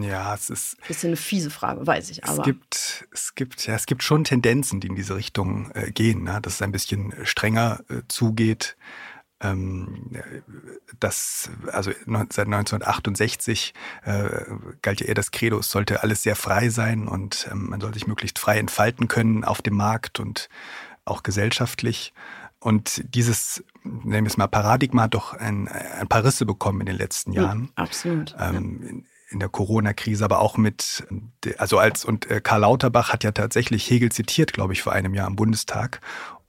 [0.00, 0.76] Ja, es ist.
[0.86, 2.38] Bisschen eine fiese Frage, weiß ich aber.
[2.38, 6.24] Es gibt, es gibt, ja, es gibt schon Tendenzen, die in diese Richtung äh, gehen,
[6.24, 6.38] ne?
[6.40, 8.76] dass es ein bisschen strenger äh, zugeht
[9.44, 10.10] ähm,
[10.98, 11.92] das, also
[12.30, 14.28] seit 1968 äh,
[14.82, 17.94] galt ja eher das Credo, es sollte alles sehr frei sein und ähm, man soll
[17.94, 20.48] sich möglichst frei entfalten können auf dem Markt und
[21.04, 22.14] auch gesellschaftlich.
[22.58, 26.86] Und dieses, nennen wir es mal, Paradigma hat doch ein, ein paar Risse bekommen in
[26.86, 27.72] den letzten Jahren.
[27.76, 28.34] Ja, absolut.
[28.38, 31.06] Ähm, in, in der Corona-Krise, aber auch mit,
[31.58, 35.12] also als, und äh, Karl Lauterbach hat ja tatsächlich Hegel zitiert, glaube ich, vor einem
[35.12, 36.00] Jahr im Bundestag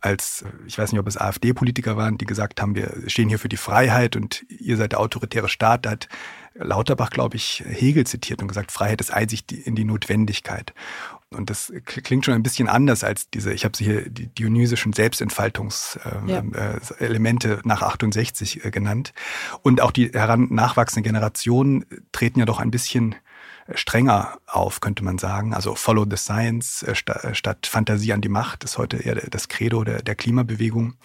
[0.05, 3.49] als, ich weiß nicht, ob es AfD-Politiker waren, die gesagt haben, wir stehen hier für
[3.49, 5.85] die Freiheit und ihr seid der autoritäre Staat.
[5.85, 6.07] Da hat
[6.53, 10.73] Lauterbach, glaube ich, Hegel zitiert und gesagt, Freiheit ist Einsicht in die Notwendigkeit.
[11.31, 14.93] Und das klingt schon ein bisschen anders als diese, ich habe sie hier die dionysischen
[14.93, 17.55] Selbstentfaltungselemente ja.
[17.55, 19.13] äh, nach 68 äh, genannt.
[19.63, 23.15] Und auch die heran nachwachsende Generation treten ja doch ein bisschen
[23.73, 25.53] strenger auf, könnte man sagen.
[25.53, 29.47] Also Follow the Science äh, äh, statt Fantasie an die Macht ist heute eher das
[29.47, 30.95] Credo der, der Klimabewegung.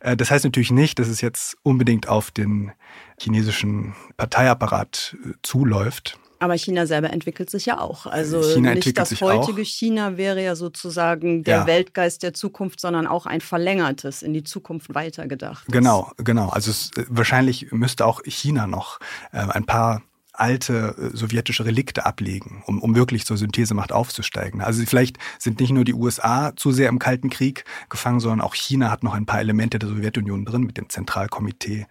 [0.00, 2.72] Äh, das heißt natürlich nicht, dass es jetzt unbedingt auf den
[3.18, 6.18] chinesischen Parteiapparat zuläuft.
[6.42, 8.06] Aber China selber entwickelt sich ja auch.
[8.06, 9.66] Also China nicht das heutige auch.
[9.66, 11.66] China wäre ja sozusagen der ja.
[11.66, 15.66] Weltgeist der Zukunft, sondern auch ein verlängertes, in die Zukunft weitergedacht.
[15.68, 16.48] Genau, genau.
[16.48, 19.00] Also es, wahrscheinlich müsste auch China noch
[19.32, 20.00] äh, ein paar
[20.40, 24.60] alte äh, sowjetische Relikte ablegen, um, um wirklich zur Synthesemacht aufzusteigen.
[24.60, 28.54] Also vielleicht sind nicht nur die USA zu sehr im Kalten Krieg gefangen, sondern auch
[28.54, 31.86] China hat noch ein paar Elemente der Sowjetunion drin mit dem Zentralkomitee,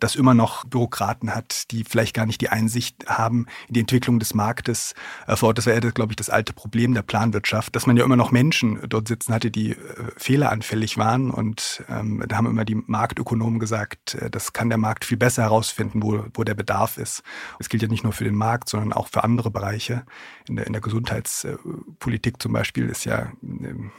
[0.00, 4.18] das immer noch Bürokraten hat, die vielleicht gar nicht die Einsicht haben in die Entwicklung
[4.18, 4.94] des Marktes
[5.26, 5.58] äh, vor Ort.
[5.58, 8.80] Das wäre, glaube ich, das alte Problem der Planwirtschaft, dass man ja immer noch Menschen
[8.88, 9.76] dort sitzen hatte, die äh,
[10.16, 11.30] fehleranfällig waren.
[11.30, 15.42] Und ähm, da haben immer die Marktökonomen gesagt, äh, das kann der Markt viel besser
[15.42, 17.22] herausfinden, wo, wo der Bedarf ist.
[17.58, 20.04] Es gilt ja nicht nur für den Markt, sondern auch für andere Bereiche.
[20.48, 23.92] In der, in der Gesundheitspolitik zum Beispiel ist ja ähm,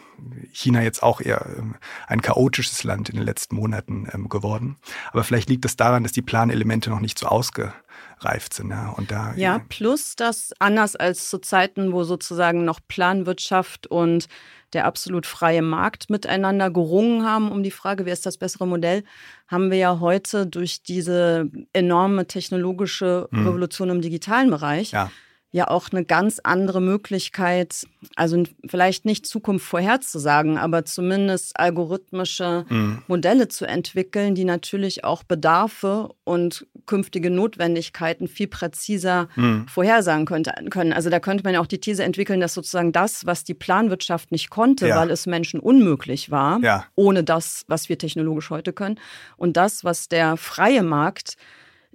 [0.51, 1.75] China jetzt auch eher ähm,
[2.07, 4.77] ein chaotisches Land in den letzten Monaten ähm, geworden.
[5.11, 8.69] Aber vielleicht liegt es daran, dass die Planelemente noch nicht so ausgereift sind.
[8.69, 14.27] Ja, und da, ja plus dass anders als zu Zeiten, wo sozusagen noch Planwirtschaft und
[14.73, 19.03] der absolut freie Markt miteinander gerungen haben um die Frage, wer ist das bessere Modell,
[19.47, 23.47] haben wir ja heute durch diese enorme technologische hm.
[23.47, 24.91] Revolution im digitalen Bereich.
[24.91, 25.11] Ja
[25.51, 27.85] ja auch eine ganz andere Möglichkeit,
[28.15, 33.01] also vielleicht nicht Zukunft vorherzusagen, aber zumindest algorithmische mhm.
[33.07, 39.67] Modelle zu entwickeln, die natürlich auch Bedarfe und künftige Notwendigkeiten viel präziser mhm.
[39.67, 40.93] vorhersagen könnte, können.
[40.93, 44.31] Also da könnte man ja auch die These entwickeln, dass sozusagen das, was die Planwirtschaft
[44.31, 44.95] nicht konnte, ja.
[44.95, 46.85] weil es Menschen unmöglich war, ja.
[46.95, 48.99] ohne das, was wir technologisch heute können,
[49.35, 51.35] und das, was der freie Markt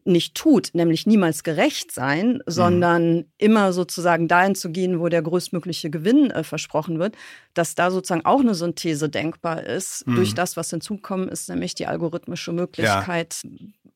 [0.06, 3.24] nicht tut, nämlich niemals gerecht sein, sondern mhm.
[3.38, 7.16] immer sozusagen dahin zu gehen, wo der größtmögliche Gewinn äh, versprochen wird,
[7.54, 10.16] dass da sozusagen auch eine Synthese denkbar ist mhm.
[10.16, 13.50] durch das, was hinzukommen ist, nämlich die algorithmische Möglichkeit ja.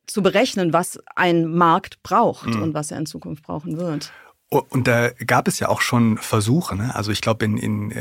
[0.07, 2.63] zu berechnen, was ein Markt braucht mhm.
[2.63, 4.13] und was er in Zukunft brauchen wird.
[4.49, 6.75] Und da gab es ja auch schon Versuche.
[6.75, 6.95] Ne?
[6.95, 7.93] Also ich glaube, in, in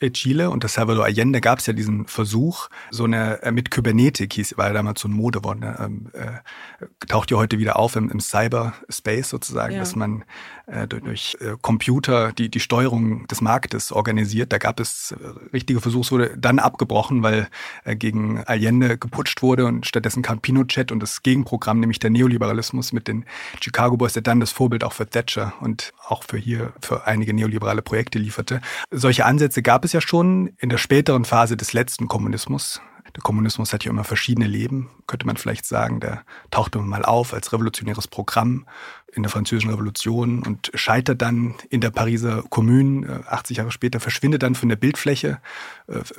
[0.00, 4.32] äh, Chile unter Salvador Allende gab es ja diesen Versuch, so eine äh, mit Kybernetik
[4.32, 7.96] hieß, war ja damals so ein Modewort, ne, ähm, äh, taucht ja heute wieder auf
[7.96, 9.80] im, im Cyberspace sozusagen, ja.
[9.80, 10.24] dass man
[10.66, 14.52] äh, durch, durch äh, Computer die, die Steuerung des Marktes organisiert.
[14.52, 15.16] Da gab es äh,
[15.52, 17.48] richtige Versuche, wurde dann abgebrochen, weil
[17.84, 22.92] äh, gegen Allende geputscht wurde und stattdessen kam Pinochet und das Gegenprogramm, nämlich der Neoliberalismus
[22.92, 23.24] mit den
[23.60, 27.34] Chicago Boys, der dann das Vorbild auch für Thatcher und auch für hier für einige
[27.34, 28.60] neoliberale Projekte lieferte.
[28.90, 32.80] Solche Ansätze gab es ja schon in der späteren Phase des letzten Kommunismus.
[33.14, 36.00] Der Kommunismus hat ja immer verschiedene Leben, könnte man vielleicht sagen.
[36.00, 38.66] Der tauchte mal auf als revolutionäres Programm
[39.12, 43.24] in der Französischen Revolution und scheitert dann in der Pariser Kommune.
[43.26, 45.40] 80 äh, Jahre später verschwindet dann von der Bildfläche,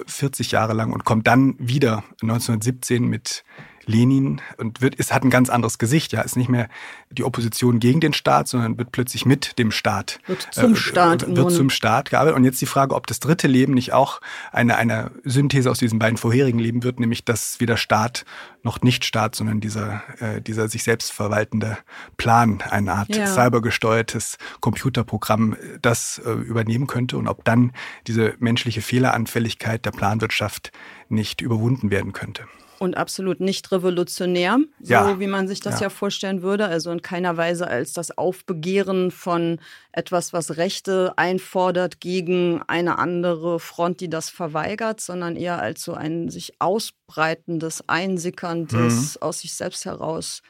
[0.06, 3.44] 40 äh, Jahre lang und kommt dann wieder 1917 mit
[3.86, 6.69] Lenin und wird, es hat ein ganz anderes Gesicht, ja, ist nicht mehr
[7.10, 10.19] die Opposition gegen den Staat, sondern wird plötzlich mit dem Staat.
[10.26, 11.36] Wird zum äh, Staat.
[11.36, 12.38] Wird zum Staat gearbeitet.
[12.38, 16.00] Und jetzt die Frage, ob das dritte Leben nicht auch eine, eine Synthese aus diesen
[16.00, 18.26] beiden vorherigen Leben wird, nämlich dass wieder Staat
[18.63, 21.78] noch nicht Staat, sondern dieser, äh, dieser sich selbst verwaltende
[22.17, 23.28] Plan, eine Art ja.
[23.28, 27.74] cybergesteuertes Computerprogramm, das äh, übernehmen könnte und ob dann
[28.08, 30.72] diese menschliche Fehleranfälligkeit der Planwirtschaft
[31.10, 32.46] nicht überwunden werden könnte
[32.84, 35.19] und absolut nicht revolutionär, so ja.
[35.19, 35.88] wie man sich das ja.
[35.88, 35.89] ja.
[35.89, 36.65] vorstellen würde.
[36.65, 39.60] Also in keiner Weise als das Aufbegehren von
[39.91, 45.93] etwas, was Rechte einfordert gegen eine andere Front, die das verweigert, sondern eher als so
[45.93, 49.22] ein sich ausbreitendes, einsickerndes, mhm.
[49.22, 50.41] aus sich selbst heraus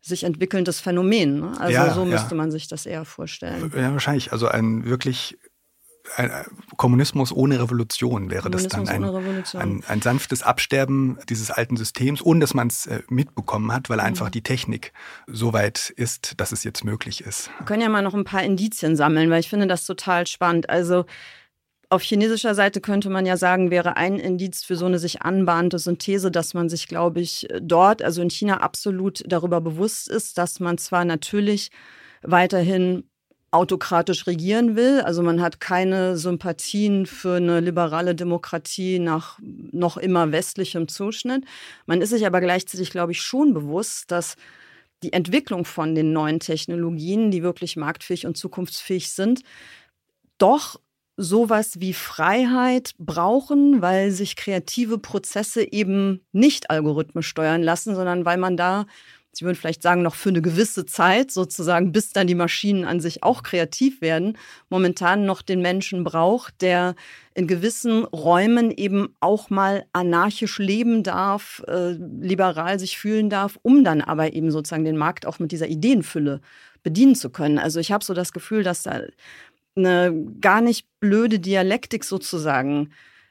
[0.00, 1.40] sich entwickelndes Phänomen.
[1.40, 1.52] Ne?
[1.58, 3.70] Also ja, so müsste man sich das eher vorstellen.
[3.76, 4.32] Ja, wahrscheinlich.
[4.32, 5.36] Also ein wirklich
[6.76, 12.40] Kommunismus ohne Revolution wäre das dann ein, ein, ein, sanftes Absterben dieses alten Systems, ohne
[12.40, 14.32] dass man es äh, mitbekommen hat, weil einfach mhm.
[14.32, 14.92] die Technik
[15.26, 17.50] so weit ist, dass es jetzt möglich ist.
[17.58, 20.70] Wir können ja mal noch ein paar Indizien sammeln, weil ich finde das total spannend.
[20.70, 21.04] Also
[21.90, 25.78] Auf chinesischer Seite könnte man ja sagen, wäre ein Indiz für so eine sich anbahnende
[25.78, 30.60] Synthese, dass man sich, glaube ich, dort, also in China, absolut darüber bewusst ist, dass
[30.60, 31.70] man zwar natürlich
[32.22, 33.04] weiterhin
[33.50, 35.00] autokratisch regieren will.
[35.00, 41.44] Also man hat keine Sympathien für eine liberale Demokratie nach noch immer westlichem Zuschnitt.
[41.86, 44.36] Man ist sich aber gleichzeitig, glaube ich, schon bewusst, dass
[45.02, 49.42] die Entwicklung von den neuen Technologien, die wirklich marktfähig und zukunftsfähig sind,
[50.38, 50.80] doch
[51.16, 58.38] sowas wie Freiheit brauchen, weil sich kreative Prozesse eben nicht algorithmisch steuern lassen, sondern weil
[58.38, 58.86] man da
[59.38, 62.98] Sie würden vielleicht sagen, noch für eine gewisse Zeit, sozusagen, bis dann die Maschinen an
[62.98, 64.36] sich auch kreativ werden,
[64.68, 66.96] momentan noch den Menschen braucht, der
[67.34, 73.84] in gewissen Räumen eben auch mal anarchisch leben darf, äh, liberal sich fühlen darf, um
[73.84, 76.40] dann aber eben sozusagen den Markt auch mit dieser Ideenfülle
[76.82, 77.60] bedienen zu können.
[77.60, 79.02] Also ich habe so das Gefühl, dass da
[79.76, 82.90] eine gar nicht blöde Dialektik sozusagen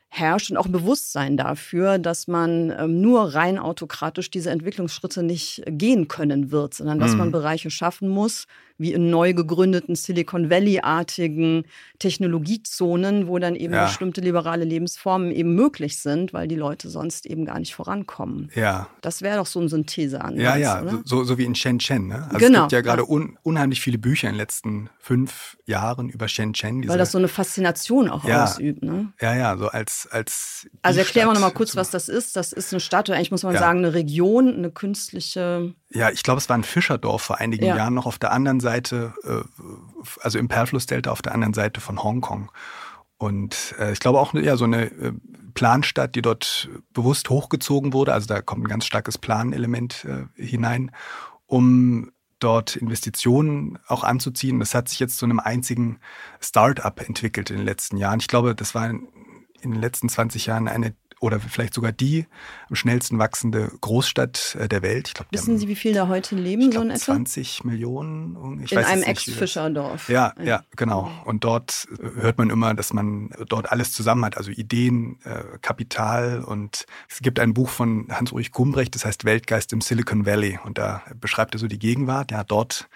[0.09, 5.63] herrscht und auch ein Bewusstsein dafür, dass man ähm, nur rein autokratisch diese Entwicklungsschritte nicht
[5.67, 7.17] gehen können wird, sondern dass mhm.
[7.17, 11.63] man Bereiche schaffen muss, wie in neu gegründeten Silicon Valley-artigen
[11.99, 13.85] Technologiezonen, wo dann eben ja.
[13.85, 18.51] bestimmte liberale Lebensformen eben möglich sind, weil die Leute sonst eben gar nicht vorankommen.
[18.53, 18.87] Ja.
[19.01, 20.41] Das wäre doch so ein Syntheseansatz.
[20.41, 21.01] Ja, ja, oder?
[21.05, 22.07] So, so wie in Shenzhen.
[22.07, 22.25] Ne?
[22.25, 22.59] Also genau.
[22.59, 26.81] Es gibt ja gerade un, unheimlich viele Bücher in den letzten fünf Jahren über Shenzhen.
[26.81, 28.83] Diese, weil das so eine Faszination auch ja, ausübt.
[28.83, 29.11] Ne?
[29.21, 30.07] Ja, ja, so als.
[30.11, 32.35] als also erklären wir nochmal kurz, was das ist.
[32.35, 33.59] Das ist eine Stadt, oder eigentlich muss man ja.
[33.59, 37.77] sagen, eine Region, eine künstliche ja, ich glaube, es war ein Fischerdorf vor einigen ja.
[37.77, 39.43] Jahren noch auf der anderen Seite, äh,
[40.21, 42.51] also im Perlflussdelta auf der anderen Seite von Hongkong.
[43.17, 45.13] Und äh, ich glaube auch ja, so eine äh,
[45.53, 48.13] Planstadt, die dort bewusst hochgezogen wurde.
[48.13, 50.91] Also da kommt ein ganz starkes Planelement hinein,
[51.47, 54.59] um dort Investitionen auch anzuziehen.
[54.59, 55.99] Das hat sich jetzt zu einem einzigen
[56.39, 58.19] Start-up entwickelt in den letzten Jahren.
[58.19, 59.07] Ich glaube, das war in
[59.61, 62.25] den letzten 20 Jahren eine oder vielleicht sogar die
[62.69, 65.07] am schnellsten wachsende Großstadt äh, der Welt.
[65.09, 67.13] Ich glaub, Wissen Sie, wie viele da heute leben, so in etwa?
[67.13, 68.61] 20 Millionen.
[68.63, 70.09] Ich in einem Ex-Fischerdorf.
[70.09, 71.11] Ja, ja, genau.
[71.25, 75.57] Und dort äh, hört man immer, dass man dort alles zusammen hat, also Ideen, äh,
[75.61, 76.43] Kapital.
[76.43, 80.59] Und es gibt ein Buch von Hans-Ulrich Gumbrecht, das heißt Weltgeist im Silicon Valley.
[80.63, 82.31] Und da beschreibt er so die Gegenwart.
[82.31, 82.87] Ja, dort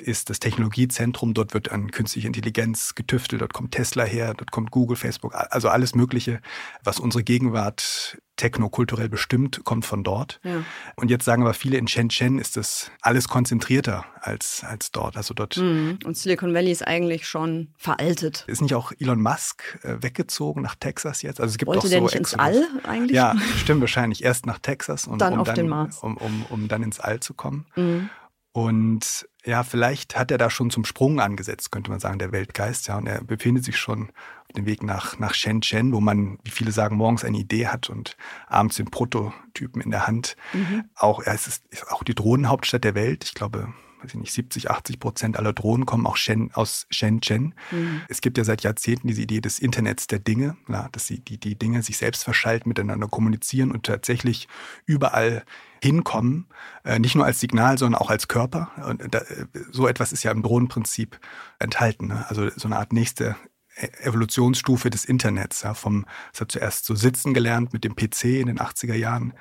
[0.00, 1.34] ist das Technologiezentrum.
[1.34, 3.42] Dort wird an künstliche Intelligenz getüftelt.
[3.42, 6.40] Dort kommt Tesla her, dort kommt Google, Facebook, also alles Mögliche,
[6.82, 10.40] was unsere Gegenwart technokulturell bestimmt, kommt von dort.
[10.42, 10.64] Ja.
[10.96, 15.18] Und jetzt sagen aber viele, in Shenzhen ist das alles konzentrierter als, als dort.
[15.18, 15.58] Also dort.
[15.58, 15.98] Mhm.
[16.04, 18.44] Und Silicon Valley ist eigentlich schon veraltet.
[18.46, 21.38] Ist nicht auch Elon Musk äh, weggezogen nach Texas jetzt?
[21.38, 23.14] Also es gibt Wollte auch so nicht ins All eigentlich?
[23.14, 24.24] Ja, stimmt wahrscheinlich.
[24.24, 25.98] Erst nach Texas und dann um, auf dann, den Mars.
[25.98, 27.66] Um, um, um dann ins All zu kommen.
[27.76, 28.08] Mhm.
[28.52, 32.88] Und ja, vielleicht hat er da schon zum Sprung angesetzt, könnte man sagen, der Weltgeist.
[32.88, 34.10] Ja, und er befindet sich schon
[34.48, 37.88] auf dem Weg nach, nach Shenzhen, wo man, wie viele sagen, morgens eine Idee hat
[37.88, 38.16] und
[38.48, 40.36] abends den Prototypen in der Hand.
[40.52, 40.84] Mhm.
[40.94, 43.24] Auch, ja, es ist, ist auch die Drohnenhauptstadt der Welt.
[43.24, 47.54] Ich glaube, weiß ich nicht, 70, 80 Prozent aller Drohnen kommen auch Shen, aus Shenzhen.
[47.70, 48.02] Mhm.
[48.08, 51.38] Es gibt ja seit Jahrzehnten diese Idee des Internets der Dinge, ja, dass sie die,
[51.38, 54.48] die Dinge sich selbst verschalten, miteinander kommunizieren und tatsächlich
[54.86, 55.44] überall
[55.82, 56.46] hinkommen,
[56.84, 58.70] äh, nicht nur als Signal, sondern auch als Körper.
[58.86, 59.22] Und da,
[59.70, 61.18] so etwas ist ja im Drohnenprinzip
[61.58, 62.08] enthalten.
[62.08, 62.26] Ne?
[62.28, 63.36] Also so eine Art nächste
[63.76, 65.62] e-, Evolutionsstufe des Internets.
[65.62, 65.74] Ja?
[65.74, 69.32] Vom, es hat zuerst so sitzen gelernt mit dem PC in den 80er Jahren,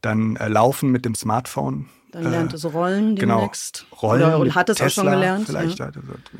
[0.00, 3.86] dann äh, laufen mit dem Smartphone dann lernt äh, es Rollen genau, demnächst.
[4.00, 5.46] Rollen Oder hat es Tesla auch schon gelernt.
[5.46, 5.90] Vielleicht ja.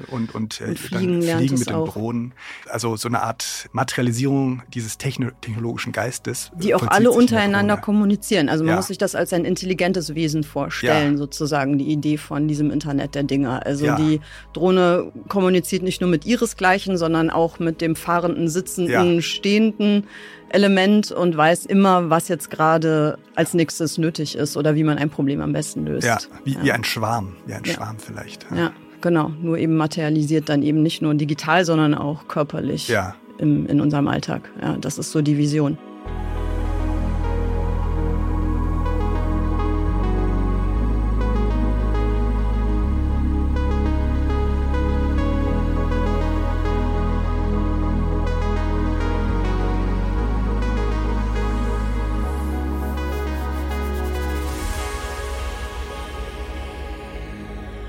[0.09, 1.85] und, und, äh, und fliegen, fliegen mit den.
[1.85, 2.33] Drohnen.
[2.69, 6.53] Also so eine Art Materialisierung dieses technologischen Geistes.
[6.55, 8.49] Die auch alle untereinander kommunizieren.
[8.49, 8.77] Also man ja.
[8.77, 11.19] muss sich das als ein intelligentes Wesen vorstellen, ja.
[11.19, 13.67] sozusagen die Idee von diesem Internet der Dinge.
[13.67, 14.21] Also die
[14.53, 20.07] Drohne kommuniziert nicht nur mit ihresgleichen, sondern auch mit dem fahrenden, sitzenden, stehenden
[20.55, 25.11] Element und weiß immer, was jetzt gerade als nächstes nötig ist oder wie man ein
[25.11, 26.07] Problem am besten löst.
[26.07, 26.63] Ja, wie, ja.
[26.63, 27.73] wie ein Schwarm, wie ein ja.
[27.73, 28.47] Schwarm vielleicht.
[28.51, 28.57] Ja.
[28.57, 28.73] ja.
[29.01, 29.31] genau.
[29.41, 33.15] Nur eben materialisiert dann eben nicht nur digital, sondern auch körperlich ja.
[33.39, 34.51] im, in unserem Alltag.
[34.61, 35.79] Ja, das ist so die Vision.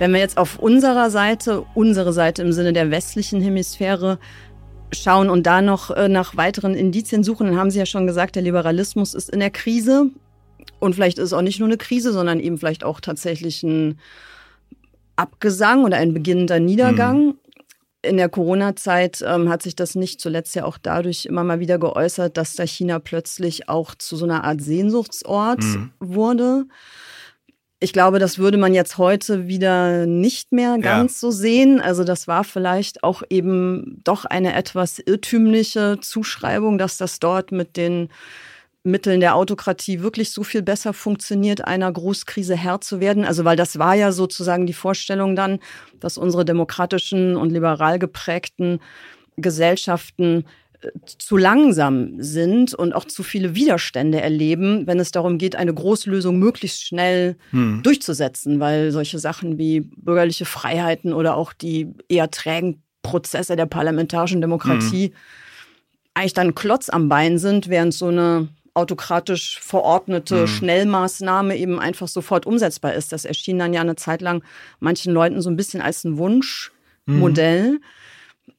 [0.05, 4.19] Wenn wir jetzt auf unserer Seite, unsere Seite im Sinne der westlichen Hemisphäre
[4.93, 8.35] schauen und da noch äh, nach weiteren Indizien suchen, dann haben Sie ja schon gesagt,
[8.35, 10.11] der Liberalismus ist in der Krise.
[10.79, 13.97] Und vielleicht ist es auch nicht nur eine Krise, sondern eben vielleicht auch tatsächlich ein
[15.15, 17.25] Abgesang oder ein beginnender Niedergang.
[17.25, 17.37] Mhm.
[18.03, 21.79] in der Corona-Zeit ähm, hat sich das nicht zuletzt ja auch dadurch immer mal wieder
[21.79, 25.93] geäußert, dass da China plötzlich auch zu so einer Art Sehnsuchtsort mhm.
[25.99, 26.65] wurde.
[27.79, 31.19] Ich glaube, das würde man jetzt heute wieder nicht mehr ganz ja.
[31.19, 31.81] so sehen.
[31.81, 37.75] Also das war vielleicht auch eben doch eine etwas irrtümliche Zuschreibung, dass das dort mit
[37.75, 38.09] den
[38.85, 43.25] Mitteln der Autokratie wirklich so viel besser funktioniert, einer Großkrise Herr zu werden?
[43.25, 45.59] Also, weil das war ja sozusagen die Vorstellung dann,
[45.99, 48.79] dass unsere demokratischen und liberal geprägten
[49.37, 50.45] Gesellschaften
[51.17, 56.37] zu langsam sind und auch zu viele Widerstände erleben, wenn es darum geht, eine Großlösung
[56.37, 57.81] möglichst schnell hm.
[57.83, 64.41] durchzusetzen, weil solche Sachen wie bürgerliche Freiheiten oder auch die eher trägen Prozesse der parlamentarischen
[64.41, 65.13] Demokratie hm.
[66.13, 70.47] eigentlich dann Klotz am Bein sind, während so eine autokratisch verordnete mhm.
[70.47, 73.13] Schnellmaßnahme eben einfach sofort umsetzbar ist.
[73.13, 74.43] Das erschien dann ja eine Zeit lang
[74.79, 77.71] manchen Leuten so ein bisschen als ein Wunschmodell.
[77.71, 77.83] Mhm.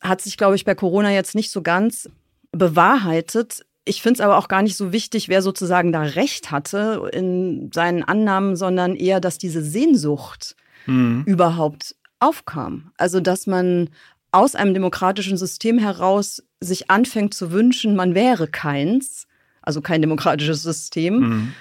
[0.07, 2.09] Hat sich, glaube ich, bei Corona jetzt nicht so ganz
[2.53, 3.65] bewahrheitet.
[3.85, 7.71] Ich finde es aber auch gar nicht so wichtig, wer sozusagen da recht hatte in
[7.73, 11.25] seinen Annahmen, sondern eher, dass diese Sehnsucht mhm.
[11.27, 12.91] überhaupt aufkam.
[12.97, 13.91] Also, dass man
[14.33, 19.27] aus einem demokratischen System heraus sich anfängt zu wünschen, man wäre keins
[19.67, 21.53] also kein demokratisches System, mhm.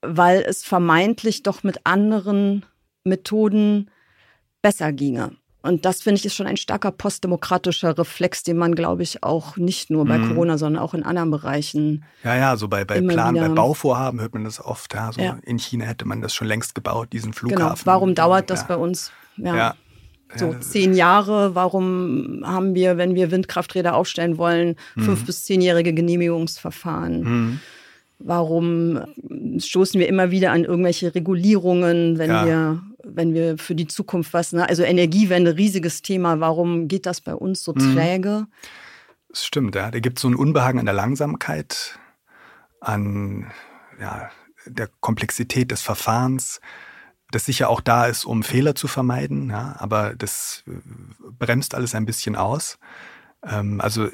[0.00, 2.64] weil es vermeintlich doch mit anderen
[3.04, 3.90] Methoden
[4.62, 5.32] besser ginge.
[5.60, 9.56] Und das finde ich ist schon ein starker postdemokratischer Reflex, den man, glaube ich, auch
[9.56, 10.28] nicht nur bei mhm.
[10.28, 12.04] Corona, sondern auch in anderen Bereichen.
[12.22, 14.94] Ja, ja, so bei, bei Plan, bei Bauvorhaben hört man das oft.
[14.94, 15.38] Ja, so ja.
[15.42, 17.38] In China hätte man das schon längst gebaut, diesen genau.
[17.38, 17.84] Flughafen.
[17.84, 17.92] Genau.
[17.92, 18.66] Warum dauert das ja.
[18.68, 19.10] bei uns?
[19.36, 19.56] Ja.
[19.56, 19.74] ja.
[20.36, 25.02] So zehn Jahre, warum haben wir, wenn wir Windkrafträder aufstellen wollen, mhm.
[25.02, 27.22] fünf bis zehnjährige Genehmigungsverfahren?
[27.22, 27.60] Mhm.
[28.18, 29.00] Warum
[29.58, 32.46] stoßen wir immer wieder an irgendwelche Regulierungen, wenn ja.
[32.46, 32.82] wir,
[33.14, 34.68] wenn wir für die Zukunft was, ne?
[34.68, 37.94] also Energiewende, riesiges Thema, warum geht das bei uns so mhm.
[37.94, 38.46] träge?
[39.28, 39.90] Das stimmt, ja.
[39.90, 41.98] Da gibt es so ein Unbehagen an der Langsamkeit,
[42.80, 43.50] an
[44.00, 44.30] ja,
[44.66, 46.60] der Komplexität des Verfahrens
[47.30, 50.72] das sicher auch da ist, um Fehler zu vermeiden, ja, aber das äh,
[51.38, 52.78] bremst alles ein bisschen aus.
[53.42, 54.12] Ähm, also äh,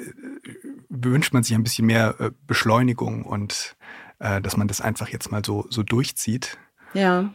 [0.89, 3.75] wünscht man sich ein bisschen mehr äh, Beschleunigung und
[4.17, 6.57] dass man das einfach jetzt mal so, so durchzieht.
[6.93, 7.33] Ja.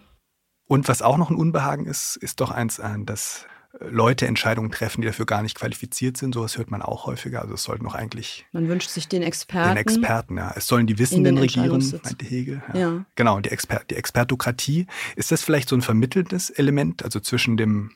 [0.70, 3.44] Und was auch noch ein Unbehagen ist, ist doch eins, äh, dass
[3.80, 6.32] Leute Entscheidungen treffen, die dafür gar nicht qualifiziert sind.
[6.32, 7.42] Sowas hört man auch häufiger.
[7.42, 8.46] Also es sollten doch eigentlich.
[8.52, 9.70] Man wünscht sich den Experten.
[9.70, 10.52] Den Experten, ja.
[10.54, 12.62] Es sollen die Wissenden regieren, meinte Hegel.
[12.72, 12.78] Ja.
[12.78, 13.04] ja.
[13.16, 14.86] Genau, die, Exper die Expertokratie.
[15.16, 17.02] Ist das vielleicht so ein vermittelndes Element?
[17.02, 17.90] Also zwischen dem,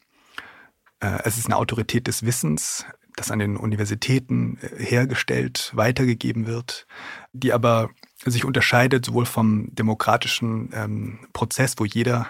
[0.99, 6.89] äh, es ist eine Autorität des Wissens, das an den Universitäten äh, hergestellt, weitergegeben wird,
[7.33, 7.91] die aber
[8.25, 12.27] sich unterscheidet sowohl vom demokratischen ähm, Prozess, wo jeder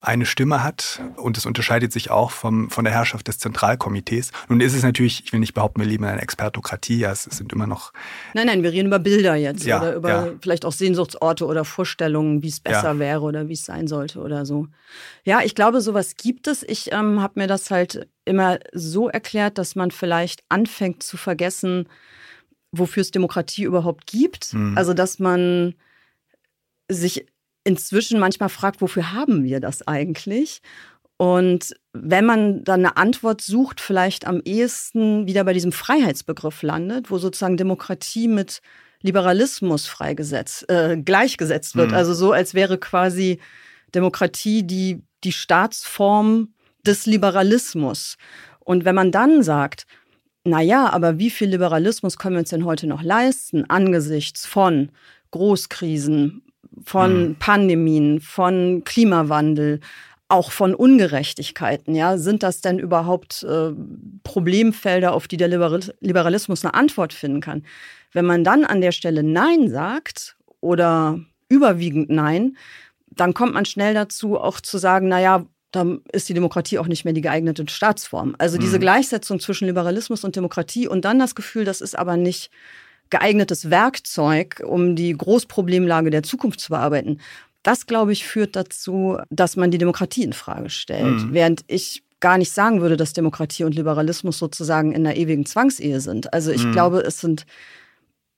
[0.00, 4.30] eine Stimme hat und es unterscheidet sich auch vom, von der Herrschaft des Zentralkomitees.
[4.48, 7.24] Nun ist es natürlich, ich will nicht behaupten, wir leben in einer Expertokratie, ja, es
[7.24, 7.92] sind immer noch.
[8.34, 10.28] Nein, nein, wir reden über Bilder jetzt ja, oder über ja.
[10.40, 12.98] vielleicht auch Sehnsuchtsorte oder Vorstellungen, wie es besser ja.
[12.98, 14.68] wäre oder wie es sein sollte oder so.
[15.24, 16.62] Ja, ich glaube, sowas gibt es.
[16.62, 21.88] Ich ähm, habe mir das halt immer so erklärt, dass man vielleicht anfängt zu vergessen,
[22.72, 24.54] wofür es Demokratie überhaupt gibt.
[24.54, 24.76] Mhm.
[24.76, 25.74] Also, dass man
[26.88, 27.26] sich
[27.66, 30.62] inzwischen manchmal fragt, wofür haben wir das eigentlich?
[31.16, 37.10] Und wenn man dann eine Antwort sucht, vielleicht am ehesten wieder bei diesem Freiheitsbegriff landet,
[37.10, 38.60] wo sozusagen Demokratie mit
[39.02, 41.88] Liberalismus freigesetzt, äh, gleichgesetzt wird.
[41.88, 41.96] Mhm.
[41.96, 43.40] Also so, als wäre quasi
[43.94, 46.54] Demokratie die, die Staatsform
[46.86, 48.16] des Liberalismus.
[48.60, 49.86] Und wenn man dann sagt,
[50.44, 54.90] na ja, aber wie viel Liberalismus können wir uns denn heute noch leisten angesichts von
[55.32, 56.45] Großkrisen,
[56.84, 57.36] von mhm.
[57.36, 59.80] Pandemien, von Klimawandel,
[60.28, 61.94] auch von Ungerechtigkeiten.
[61.94, 63.72] Ja, sind das denn überhaupt äh,
[64.24, 67.64] Problemfelder, auf die der Liberalismus eine Antwort finden kann?
[68.12, 72.56] Wenn man dann an der Stelle Nein sagt oder überwiegend Nein,
[73.08, 77.04] dann kommt man schnell dazu, auch zu sagen, naja, dann ist die Demokratie auch nicht
[77.04, 78.34] mehr die geeignete Staatsform.
[78.38, 78.82] Also diese mhm.
[78.82, 82.50] Gleichsetzung zwischen Liberalismus und Demokratie und dann das Gefühl, das ist aber nicht
[83.10, 87.20] geeignetes Werkzeug, um die Großproblemlage der Zukunft zu bearbeiten.
[87.62, 91.22] Das, glaube ich, führt dazu, dass man die Demokratie in Frage stellt.
[91.22, 91.32] Mhm.
[91.32, 96.00] Während ich gar nicht sagen würde, dass Demokratie und Liberalismus sozusagen in einer ewigen Zwangsehe
[96.00, 96.32] sind.
[96.32, 96.72] Also ich mhm.
[96.72, 97.46] glaube, es sind,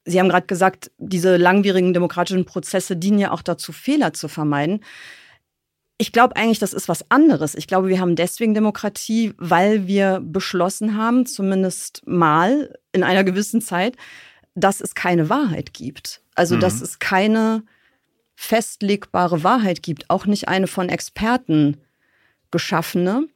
[0.05, 4.81] Sie haben gerade gesagt, diese langwierigen demokratischen Prozesse dienen ja auch dazu, Fehler zu vermeiden.
[5.99, 7.55] Ich glaube eigentlich, das ist was anderes.
[7.55, 13.61] Ich glaube, wir haben deswegen Demokratie, weil wir beschlossen haben, zumindest mal in einer gewissen
[13.61, 13.97] Zeit,
[14.59, 16.23] dass es keine Wahrheit gibt.
[16.35, 16.61] Also, mhm.
[16.61, 17.63] dass es keine
[18.35, 21.79] festlegbare Wahrheit gibt, auch nicht eine von Experten
[22.51, 23.27] geschaffene.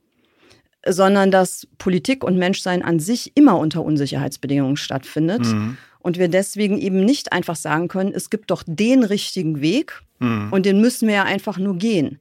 [0.84, 5.44] sondern dass Politik und Menschsein an sich immer unter Unsicherheitsbedingungen stattfindet.
[5.44, 5.76] Mhm.
[6.00, 10.48] Und wir deswegen eben nicht einfach sagen können, es gibt doch den richtigen Weg mhm.
[10.50, 12.18] und den müssen wir ja einfach nur gehen,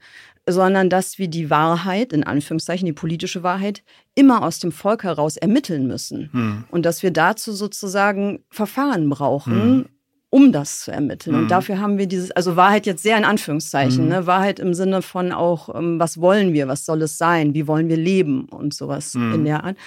[0.47, 3.83] sondern dass wir die Wahrheit, in Anführungszeichen die politische Wahrheit,
[4.15, 6.29] immer aus dem Volk heraus ermitteln müssen.
[6.31, 6.63] Mhm.
[6.71, 9.85] Und dass wir dazu sozusagen Verfahren brauchen, mhm
[10.31, 11.35] um das zu ermitteln.
[11.35, 11.41] Mhm.
[11.43, 14.09] Und dafür haben wir dieses, also Wahrheit jetzt sehr in Anführungszeichen, mhm.
[14.09, 14.27] ne?
[14.27, 17.89] Wahrheit im Sinne von auch, ähm, was wollen wir, was soll es sein, wie wollen
[17.89, 19.33] wir leben und sowas mhm.
[19.33, 19.77] in der Art.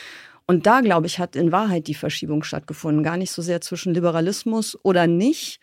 [0.46, 3.02] Und da, glaube ich, hat in Wahrheit die Verschiebung stattgefunden.
[3.02, 5.60] Gar nicht so sehr zwischen Liberalismus oder nicht,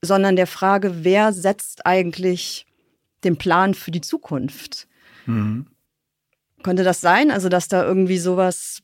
[0.00, 2.66] sondern der Frage, wer setzt eigentlich
[3.24, 4.88] den Plan für die Zukunft?
[5.26, 5.66] Mhm.
[6.62, 7.30] Könnte das sein?
[7.30, 8.82] Also, dass da irgendwie sowas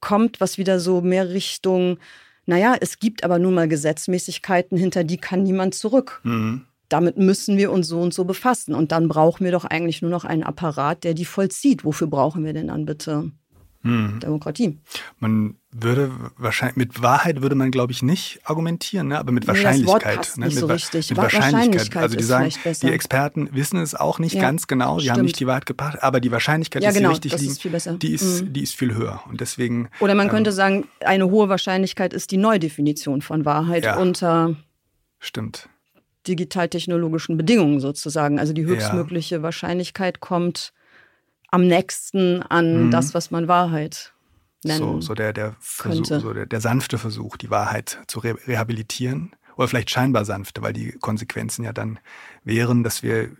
[0.00, 1.98] kommt, was wieder so mehr Richtung
[2.46, 6.20] naja, es gibt aber nun mal Gesetzmäßigkeiten, hinter die kann niemand zurück.
[6.22, 6.64] Mhm.
[6.88, 8.72] Damit müssen wir uns so und so befassen.
[8.72, 11.84] Und dann brauchen wir doch eigentlich nur noch einen Apparat, der die vollzieht.
[11.84, 13.32] Wofür brauchen wir denn dann bitte
[13.82, 14.20] hm.
[14.20, 14.78] Demokratie.
[15.18, 19.18] Man würde wahrscheinlich, mit Wahrheit würde man, glaube ich, nicht argumentieren, ne?
[19.18, 20.04] aber mit Wahrscheinlichkeit.
[20.04, 20.46] Nee, das ne?
[20.46, 21.10] nicht mit, so richtig.
[21.10, 21.94] Mit Wahrscheinlichkeit.
[21.94, 22.02] Wahrscheinlichkeit.
[22.02, 22.52] Also die sagen,
[22.82, 26.02] die Experten wissen es auch nicht ja, ganz genau, die haben nicht die Wahrheit gebracht,
[26.02, 28.52] aber die Wahrscheinlichkeit, ja, dass genau, sie richtig liegen, ist die, ist, mhm.
[28.52, 29.22] die ist viel höher.
[29.28, 29.88] Und deswegen.
[30.00, 34.56] Oder man ähm, könnte sagen, eine hohe Wahrscheinlichkeit ist die Neudefinition von Wahrheit ja, unter
[35.18, 35.68] stimmt.
[36.26, 38.38] digital-technologischen Bedingungen sozusagen.
[38.38, 40.72] Also die höchstmögliche Wahrscheinlichkeit kommt
[41.56, 42.90] am nächsten an mhm.
[42.90, 44.12] das, was man Wahrheit
[44.62, 48.36] nennen So, so der, der, Versuch, so der, der sanfte Versuch, die Wahrheit zu re
[48.46, 49.34] rehabilitieren.
[49.56, 51.98] Oder vielleicht scheinbar sanfte, weil die Konsequenzen ja dann
[52.44, 53.30] wären, dass wir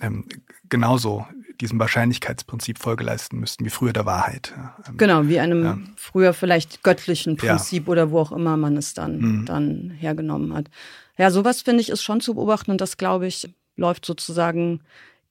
[0.00, 0.24] ähm,
[0.68, 1.24] genauso
[1.60, 4.52] diesem Wahrscheinlichkeitsprinzip Folge leisten müssten, wie früher der Wahrheit.
[4.88, 5.78] Ähm, genau, wie einem ja.
[5.94, 7.92] früher vielleicht göttlichen Prinzip ja.
[7.92, 9.46] oder wo auch immer man es dann, mhm.
[9.46, 10.68] dann hergenommen hat.
[11.16, 14.80] Ja, sowas finde ich ist schon zu beobachten und das, glaube ich, läuft sozusagen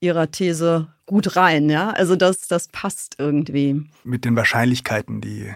[0.02, 1.92] ihrer These gut rein, ja.
[1.92, 3.84] Also das, das passt irgendwie.
[4.04, 5.54] Mit den Wahrscheinlichkeiten, die,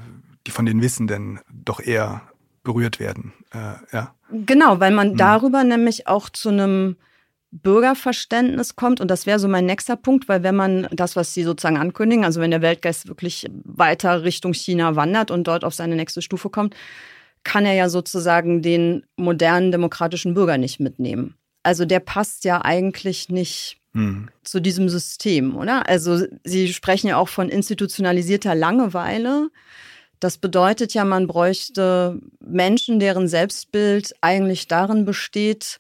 [0.48, 2.22] die von den Wissenden doch eher
[2.64, 4.16] berührt werden, äh, ja.
[4.32, 5.18] Genau, weil man hm.
[5.18, 6.96] darüber nämlich auch zu einem
[7.52, 9.00] Bürgerverständnis kommt.
[9.00, 12.26] Und das wäre so mein nächster Punkt, weil wenn man das, was Sie sozusagen ankündigen,
[12.26, 16.50] also wenn der Weltgeist wirklich weiter Richtung China wandert und dort auf seine nächste Stufe
[16.50, 16.76] kommt,
[17.44, 21.36] kann er ja sozusagen den modernen demokratischen Bürger nicht mitnehmen.
[21.64, 24.28] Also der passt ja eigentlich nicht hm.
[24.44, 25.88] zu diesem System, oder?
[25.88, 29.50] Also Sie sprechen ja auch von institutionalisierter Langeweile.
[30.20, 35.80] Das bedeutet ja, man bräuchte Menschen, deren Selbstbild eigentlich darin besteht,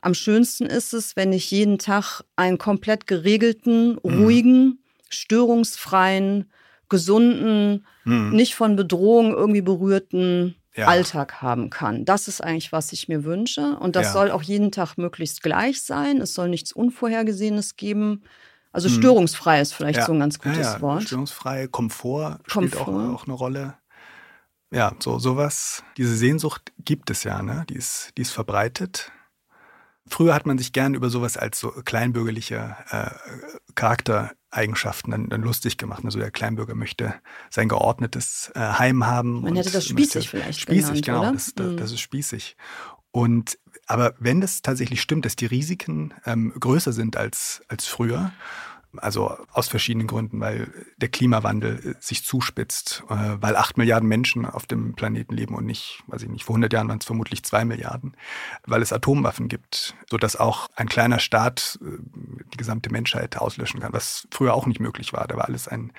[0.00, 4.22] am schönsten ist es, wenn ich jeden Tag einen komplett geregelten, hm.
[4.22, 4.78] ruhigen,
[5.08, 6.50] störungsfreien,
[6.88, 8.30] gesunden, hm.
[8.30, 10.86] nicht von Bedrohung irgendwie berührten ja.
[10.86, 12.04] Alltag haben kann.
[12.04, 13.76] Das ist eigentlich, was ich mir wünsche.
[13.78, 14.12] Und das ja.
[14.12, 16.18] soll auch jeden Tag möglichst gleich sein.
[16.18, 18.22] Es soll nichts Unvorhergesehenes geben.
[18.72, 18.96] Also hm.
[18.96, 20.06] störungsfrei ist vielleicht ja.
[20.06, 21.02] so ein ganz gutes Wort.
[21.02, 22.68] Störungsfrei, Komfort, Komfort.
[22.68, 23.74] spielt auch, auch, eine Rolle.
[24.70, 25.82] Ja, so sowas.
[25.96, 27.64] Diese Sehnsucht gibt es ja, ne?
[27.68, 29.10] Die ist, die ist verbreitet.
[30.10, 33.10] Früher hat man sich gern über sowas als so kleinbürgerliche äh,
[33.74, 36.04] Charaktereigenschaften dann, dann, lustig gemacht.
[36.04, 37.14] Also der Kleinbürger möchte
[37.50, 39.42] sein geordnetes äh, Heim haben.
[39.42, 41.20] Man hätte das spießig vielleicht Spießig, genannt, genau.
[41.20, 41.32] Oder?
[41.32, 41.76] Das, das, mhm.
[41.76, 42.56] das, ist spießig.
[43.10, 48.32] Und aber wenn das tatsächlich stimmt, dass die Risiken ähm, größer sind als, als früher
[48.98, 54.46] also aus verschiedenen Gründen, weil der Klimawandel äh, sich zuspitzt, äh, weil acht Milliarden Menschen
[54.46, 57.42] auf dem Planeten leben und nicht, weiß ich nicht, vor 100 Jahren waren es vermutlich
[57.44, 58.16] zwei Milliarden,
[58.66, 61.98] weil es Atomwaffen gibt, sodass auch ein kleiner Staat äh,
[62.52, 65.26] die gesamte Menschheit auslöschen kann, was früher auch nicht möglich war.
[65.26, 65.92] Da war alles ein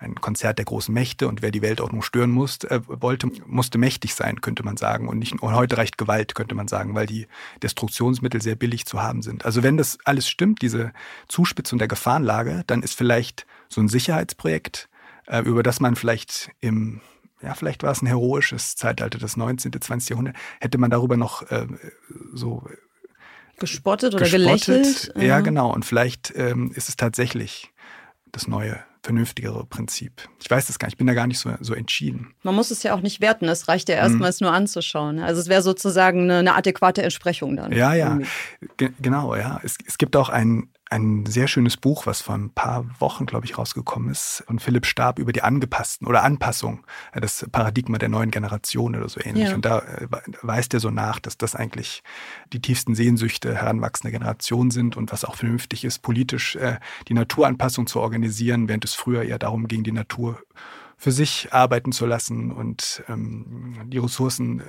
[0.00, 4.14] ein Konzert der großen Mächte und wer die Weltordnung stören musste, äh, wollte, musste mächtig
[4.14, 5.08] sein, könnte man sagen.
[5.08, 7.26] Und, nicht, und heute reicht Gewalt, könnte man sagen, weil die
[7.62, 9.44] Destruktionsmittel sehr billig zu haben sind.
[9.44, 10.92] Also wenn das alles stimmt, diese
[11.26, 14.88] Zuspitzung der Gefahrenlage, dann ist vielleicht so ein Sicherheitsprojekt,
[15.26, 17.00] äh, über das man vielleicht im
[17.40, 20.10] ja, vielleicht war es ein heroisches Zeitalter, das 19., 20.
[20.10, 21.68] Jahrhundert, hätte man darüber noch äh,
[22.34, 22.64] so
[23.60, 24.66] gespottet oder gespottet.
[24.66, 25.12] gelächelt.
[25.16, 25.72] Ja, genau.
[25.72, 27.72] Und vielleicht ähm, ist es tatsächlich
[28.32, 30.12] das neue vernünftigere Prinzip.
[30.40, 32.34] Ich weiß das gar nicht, ich bin da gar nicht so, so entschieden.
[32.42, 34.34] Man muss es ja auch nicht werten, es reicht ja erstmal, mhm.
[34.34, 35.18] es nur anzuschauen.
[35.18, 37.72] Also es wäre sozusagen eine, eine, adäquate Entsprechung dann.
[37.72, 38.18] Ja, ja,
[38.76, 39.60] genau, ja.
[39.62, 43.44] Es, es gibt auch ein, ein sehr schönes Buch, was vor ein paar Wochen, glaube
[43.44, 48.08] ich, rausgekommen ist, von Philipp Stab über die angepassten oder Anpassung, äh, das Paradigma der
[48.08, 49.48] neuen Generation oder so ähnlich.
[49.48, 49.54] Ja.
[49.54, 50.08] Und da äh,
[50.42, 52.02] weist er so nach, dass das eigentlich
[52.52, 56.78] die tiefsten Sehnsüchte heranwachsender Generation sind und was auch vernünftig ist, politisch äh,
[57.08, 60.38] die Naturanpassung zu organisieren, während es früher eher darum ging, die Natur
[60.96, 64.62] für sich arbeiten zu lassen und ähm, die Ressourcen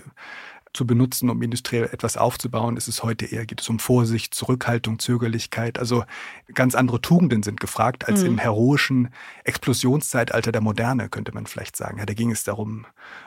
[0.74, 5.00] zu benutzen, um industriell etwas aufzubauen, ist es heute eher, geht es um Vorsicht, Zurückhaltung,
[5.00, 5.80] Zögerlichkeit.
[5.80, 6.04] Also
[6.54, 8.28] ganz andere Tugenden sind gefragt als mhm.
[8.28, 9.10] im heroischen
[9.44, 11.98] Explosionszeitalter der Moderne, könnte man vielleicht sagen.
[11.98, 12.86] Ja, da ging es darum,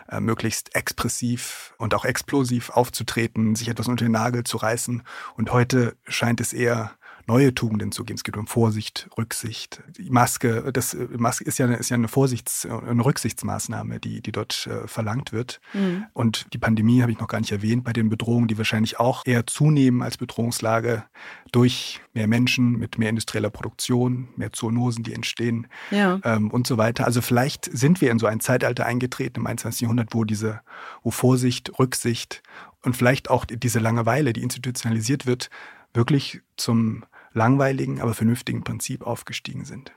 [0.08, 5.02] äh, möglichst expressiv und auch explosiv aufzutreten, sich etwas unter den Nagel zu reißen.
[5.36, 6.92] Und heute scheint es eher
[7.26, 8.16] neue Tugenden zu gehen.
[8.16, 9.82] Es geht um Vorsicht, Rücksicht.
[9.96, 14.32] Die Maske, das äh, Maske ist ja, ist ja eine Vorsichts-, eine Rücksichtsmaßnahme, die, die
[14.32, 15.60] dort äh, verlangt wird.
[15.72, 16.06] Mhm.
[16.12, 19.26] Und die Pandemie habe ich noch gar nicht erwähnt, bei den Bedrohungen, die wahrscheinlich auch
[19.26, 21.04] eher zunehmen als Bedrohungslage
[21.52, 26.20] durch mehr Menschen mit mehr industrieller Produktion, mehr Zoonosen, die entstehen ja.
[26.24, 27.04] ähm, und so weiter.
[27.04, 29.82] Also vielleicht sind wir in so ein Zeitalter eingetreten im 21.
[29.82, 30.60] Jahrhundert, wo diese,
[31.02, 32.42] wo Vorsicht, Rücksicht
[32.82, 35.50] und vielleicht auch diese Langeweile, die institutionalisiert wird,
[35.94, 37.04] wirklich zum
[37.34, 39.92] langweiligen, aber vernünftigen Prinzip aufgestiegen sind.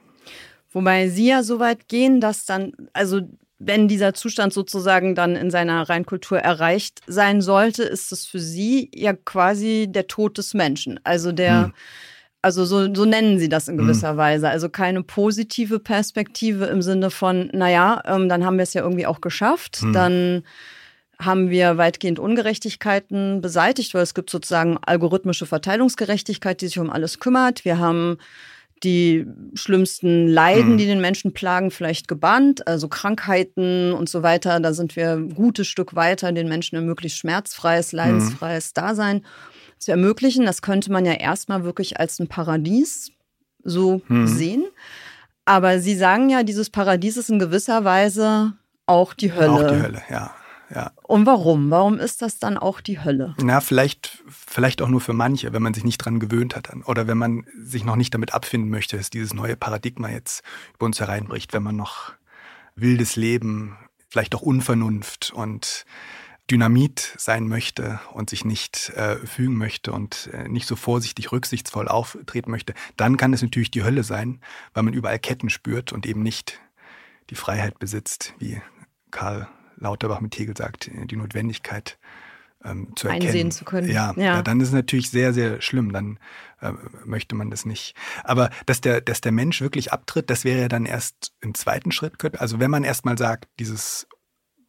[0.71, 3.21] Wobei Sie ja so weit gehen, dass dann, also
[3.59, 8.91] wenn dieser Zustand sozusagen dann in seiner Reinkultur erreicht sein sollte, ist es für Sie
[8.93, 10.99] ja quasi der Tod des Menschen.
[11.03, 11.73] Also der, hm.
[12.41, 14.17] also so, so nennen Sie das in gewisser hm.
[14.17, 14.49] Weise.
[14.49, 19.07] Also keine positive Perspektive im Sinne von, naja, ähm, dann haben wir es ja irgendwie
[19.07, 19.93] auch geschafft, hm.
[19.93, 20.43] dann
[21.19, 27.19] haben wir weitgehend Ungerechtigkeiten beseitigt, weil es gibt sozusagen algorithmische Verteilungsgerechtigkeit, die sich um alles
[27.19, 27.65] kümmert.
[27.65, 28.17] Wir haben
[28.83, 30.77] die schlimmsten Leiden, hm.
[30.77, 34.59] die den Menschen plagen, vielleicht gebannt, also Krankheiten und so weiter.
[34.59, 37.97] Da sind wir ein gutes Stück weiter, den Menschen ein möglichst schmerzfreies, hm.
[37.97, 38.71] leidensfreies hm.
[38.73, 39.25] Dasein
[39.77, 40.45] zu ermöglichen.
[40.45, 43.11] Das könnte man ja erstmal wirklich als ein Paradies
[43.63, 44.27] so hm.
[44.27, 44.65] sehen.
[45.45, 48.53] Aber Sie sagen ja, dieses Paradies ist in gewisser Weise
[48.87, 49.51] auch die Hölle.
[49.51, 50.35] Auch die Hölle, ja
[50.73, 50.91] ja.
[51.03, 51.69] Und warum?
[51.69, 53.35] Warum ist das dann auch die Hölle?
[53.39, 56.69] Na, vielleicht, vielleicht auch nur für manche, wenn man sich nicht dran gewöhnt hat.
[56.85, 60.43] Oder wenn man sich noch nicht damit abfinden möchte, dass dieses neue Paradigma jetzt
[60.75, 62.13] über uns hereinbricht, wenn man noch
[62.75, 63.77] wildes Leben,
[64.09, 65.85] vielleicht auch Unvernunft und
[66.49, 71.87] Dynamit sein möchte und sich nicht äh, fügen möchte und äh, nicht so vorsichtig, rücksichtsvoll
[71.87, 74.41] auftreten möchte, dann kann es natürlich die Hölle sein,
[74.73, 76.59] weil man überall Ketten spürt und eben nicht
[77.31, 78.61] die Freiheit besitzt, wie
[79.09, 79.47] Karl
[79.77, 81.97] Lauterbach mit Hegel sagt, die Notwendigkeit
[82.65, 83.27] ähm, zu erkennen.
[83.27, 83.89] Einsehen zu können.
[83.89, 84.23] Ja, ja.
[84.23, 85.93] ja, dann ist es natürlich sehr, sehr schlimm.
[85.93, 86.19] Dann
[86.61, 86.71] äh,
[87.05, 87.95] möchte man das nicht.
[88.23, 91.91] Aber dass der, dass der Mensch wirklich abtritt, das wäre ja dann erst im zweiten
[91.91, 92.39] Schritt.
[92.39, 94.07] Also wenn man erstmal sagt, dieses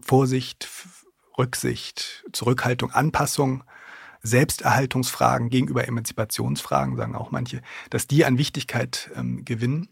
[0.01, 0.69] Vorsicht,
[1.39, 3.65] Rücksicht, Zurückhaltung, Anpassung,
[4.23, 9.89] Selbsterhaltungsfragen gegenüber Emanzipationsfragen, sagen auch manche, dass die an Wichtigkeit ähm, gewinnen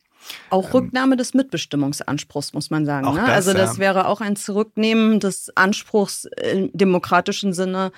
[0.50, 3.12] auch ähm, Rücknahme des Mitbestimmungsanspruchs, muss man sagen.
[3.12, 3.20] Ne?
[3.20, 3.78] Das, also das ja.
[3.78, 7.92] wäre auch ein Zurücknehmen des Anspruchs im demokratischen Sinne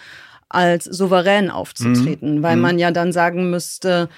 [0.49, 2.43] als souverän aufzutreten, mhm.
[2.43, 2.63] weil mhm.
[2.63, 4.09] man ja dann sagen müsste,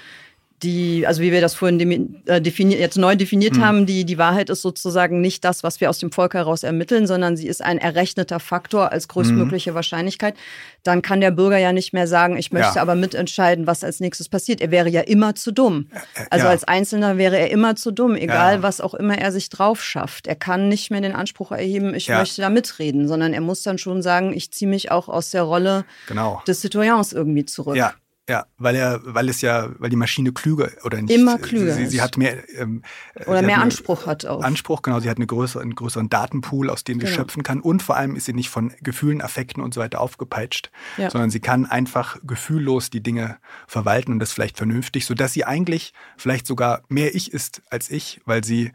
[0.63, 3.65] die, also wie wir das vorhin äh, definiert, jetzt neu definiert mhm.
[3.65, 7.07] haben, die, die Wahrheit ist sozusagen nicht das, was wir aus dem Volk heraus ermitteln,
[7.07, 9.75] sondern sie ist ein errechneter Faktor als größtmögliche mhm.
[9.77, 10.35] Wahrscheinlichkeit.
[10.83, 12.83] Dann kann der Bürger ja nicht mehr sagen, ich möchte ja.
[12.83, 14.61] aber mitentscheiden, was als nächstes passiert.
[14.61, 15.91] Er wäre ja immer zu dumm.
[16.31, 16.51] Also ja.
[16.51, 18.63] als Einzelner wäre er immer zu dumm, egal ja.
[18.63, 20.27] was auch immer er sich drauf schafft.
[20.27, 23.79] Er kann nicht mehr den Anspruch erheben, ich möchte da mitreden, sondern er muss dann
[23.79, 26.43] schon sagen, ich ziehe mich auch aus der Rolle genau.
[26.47, 27.77] des Citoyens irgendwie zurück.
[27.77, 27.95] Ja,
[28.29, 31.15] ja, weil er, weil es ja, weil die Maschine klüger oder nicht.
[31.15, 31.73] Immer klüger.
[31.73, 32.83] Sie, sie hat mehr ähm,
[33.27, 34.43] oder mehr Anspruch hat auch.
[34.43, 35.01] Anspruch, genau.
[35.01, 37.17] Sie hat eine größere, einen größeren Datenpool, aus dem sie genau.
[37.17, 37.61] schöpfen kann.
[37.61, 41.09] Und vor allem ist sie nicht von Gefühlen, Affekten und so weiter aufgepeitscht, ja.
[41.11, 45.95] sondern sie kann einfach gefühllos die Dinge verwalten und das vielleicht vernünftig, sodass sie eigentlich
[46.19, 48.73] vielleicht sogar mehr ich ist als ich, weil sie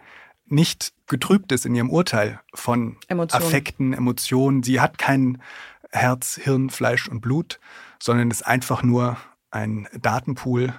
[0.47, 3.43] nicht getrübt ist in ihrem Urteil von Emotionen.
[3.43, 4.63] Affekten, Emotionen.
[4.63, 5.41] Sie hat kein
[5.91, 7.59] Herz, Hirn, Fleisch und Blut,
[7.99, 9.17] sondern ist einfach nur
[9.53, 10.73] ein Datenpool.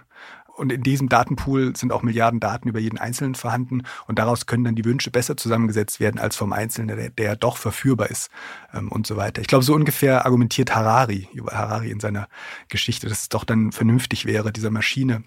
[0.57, 3.83] Und in diesem Datenpool sind auch Milliarden Daten über jeden Einzelnen vorhanden.
[4.07, 7.57] Und daraus können dann die Wünsche besser zusammengesetzt werden als vom Einzelnen, der, der doch
[7.57, 8.31] verführbar ist
[8.73, 9.41] ähm, und so weiter.
[9.41, 12.29] Ich glaube, so ungefähr argumentiert Harari, über Harari in seiner
[12.69, 15.25] Geschichte, dass es doch dann vernünftig wäre, dieser Maschine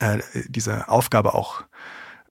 [0.00, 1.64] äh, diese Aufgabe auch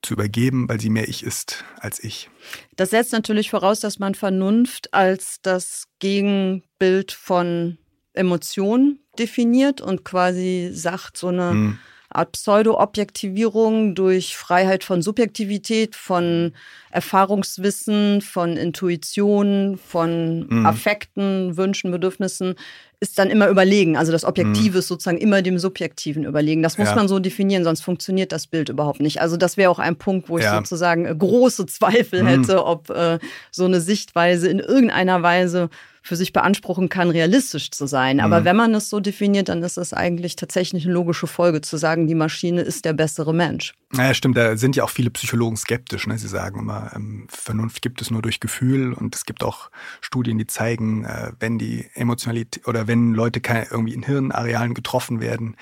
[0.02, 2.30] zu übergeben, weil sie mehr ich ist als ich.
[2.76, 7.80] Das setzt natürlich voraus, dass man Vernunft als das Gegenbild von
[8.14, 11.80] Emotion definiert und quasi sagt, so eine hm.
[12.16, 16.54] Art Pseudo-Objektivierung durch Freiheit von Subjektivität, von
[16.92, 20.66] Erfahrungswissen, von Intuition, von mhm.
[20.66, 22.56] Affekten, Wünschen, Bedürfnissen,
[23.02, 23.98] ist dann immer überlegen.
[23.98, 24.80] Also das Objektive mhm.
[24.80, 26.64] ist sozusagen immer dem Subjektiven überlegen.
[26.64, 26.96] Das muss ja.
[26.96, 29.20] man so definieren, sonst funktioniert das Bild überhaupt nicht.
[29.20, 30.56] Also das wäre auch ein Punkt, wo ich ja.
[30.56, 32.28] sozusagen große Zweifel mhm.
[32.28, 33.20] hätte, ob äh,
[33.52, 35.70] so eine Sichtweise in irgendeiner Weise
[36.06, 38.20] für sich beanspruchen kann, realistisch zu sein.
[38.20, 38.46] Aber mhm.
[38.46, 42.06] wenn man es so definiert, dann ist es eigentlich tatsächlich eine logische Folge zu sagen,
[42.06, 43.74] die Maschine ist der bessere Mensch.
[43.92, 46.06] Naja, stimmt, da sind ja auch viele Psychologen skeptisch.
[46.06, 46.20] Ne?
[46.20, 50.38] Sie sagen immer, ähm, Vernunft gibt es nur durch Gefühl und es gibt auch Studien,
[50.38, 55.56] die zeigen, äh, wenn die Emotionalität oder wenn Leute keine, irgendwie in Hirnarealen getroffen werden,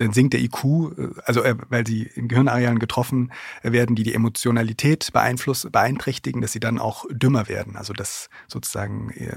[0.00, 3.32] dann sinkt der IQ, äh, also äh, weil sie in Gehirnarealen getroffen
[3.62, 7.76] werden, die die Emotionalität beeinflussen, beeinträchtigen, dass sie dann auch dümmer werden.
[7.76, 9.36] Also dass sozusagen äh,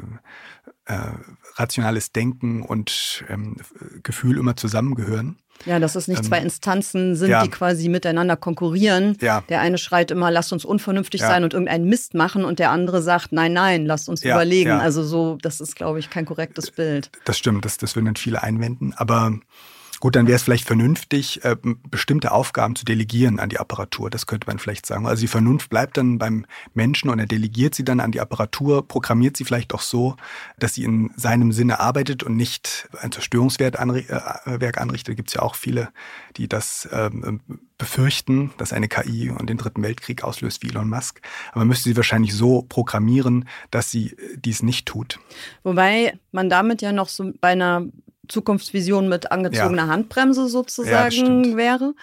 [0.85, 1.11] äh,
[1.55, 3.57] rationales Denken und ähm,
[4.03, 5.37] Gefühl immer zusammengehören.
[5.65, 7.43] Ja, dass es nicht ähm, zwei Instanzen sind, ja.
[7.43, 9.17] die quasi miteinander konkurrieren.
[9.21, 9.43] Ja.
[9.49, 11.27] Der eine schreit immer, lasst uns unvernünftig ja.
[11.27, 14.71] sein und irgendeinen Mist machen und der andere sagt, nein, nein, lasst uns überlegen.
[14.71, 17.11] Also so, das ist, glaube ich, kein korrektes Bild.
[17.25, 18.93] Das stimmt, das, das würden dann viele einwenden.
[18.93, 19.33] Aber
[20.03, 21.55] Gut, dann wäre es vielleicht vernünftig, äh,
[21.89, 24.09] bestimmte Aufgaben zu delegieren an die Apparatur.
[24.09, 25.07] Das könnte man vielleicht sagen.
[25.07, 28.85] Also die Vernunft bleibt dann beim Menschen und er delegiert sie dann an die Apparatur,
[28.85, 30.17] programmiert sie vielleicht auch so,
[30.59, 35.07] dass sie in seinem Sinne arbeitet und nicht ein Zerstörungswerk äh, anrichtet.
[35.07, 35.87] Da gibt es ja auch viele,
[36.35, 37.39] die das ähm,
[37.77, 41.21] befürchten, dass eine KI und den Dritten Weltkrieg auslöst wie Elon Musk.
[41.51, 45.19] Aber man müsste sie wahrscheinlich so programmieren, dass sie dies nicht tut.
[45.63, 47.85] Wobei man damit ja noch so bei einer
[48.27, 49.87] Zukunftsvision mit angezogener ja.
[49.87, 51.93] Handbremse sozusagen ja, wäre.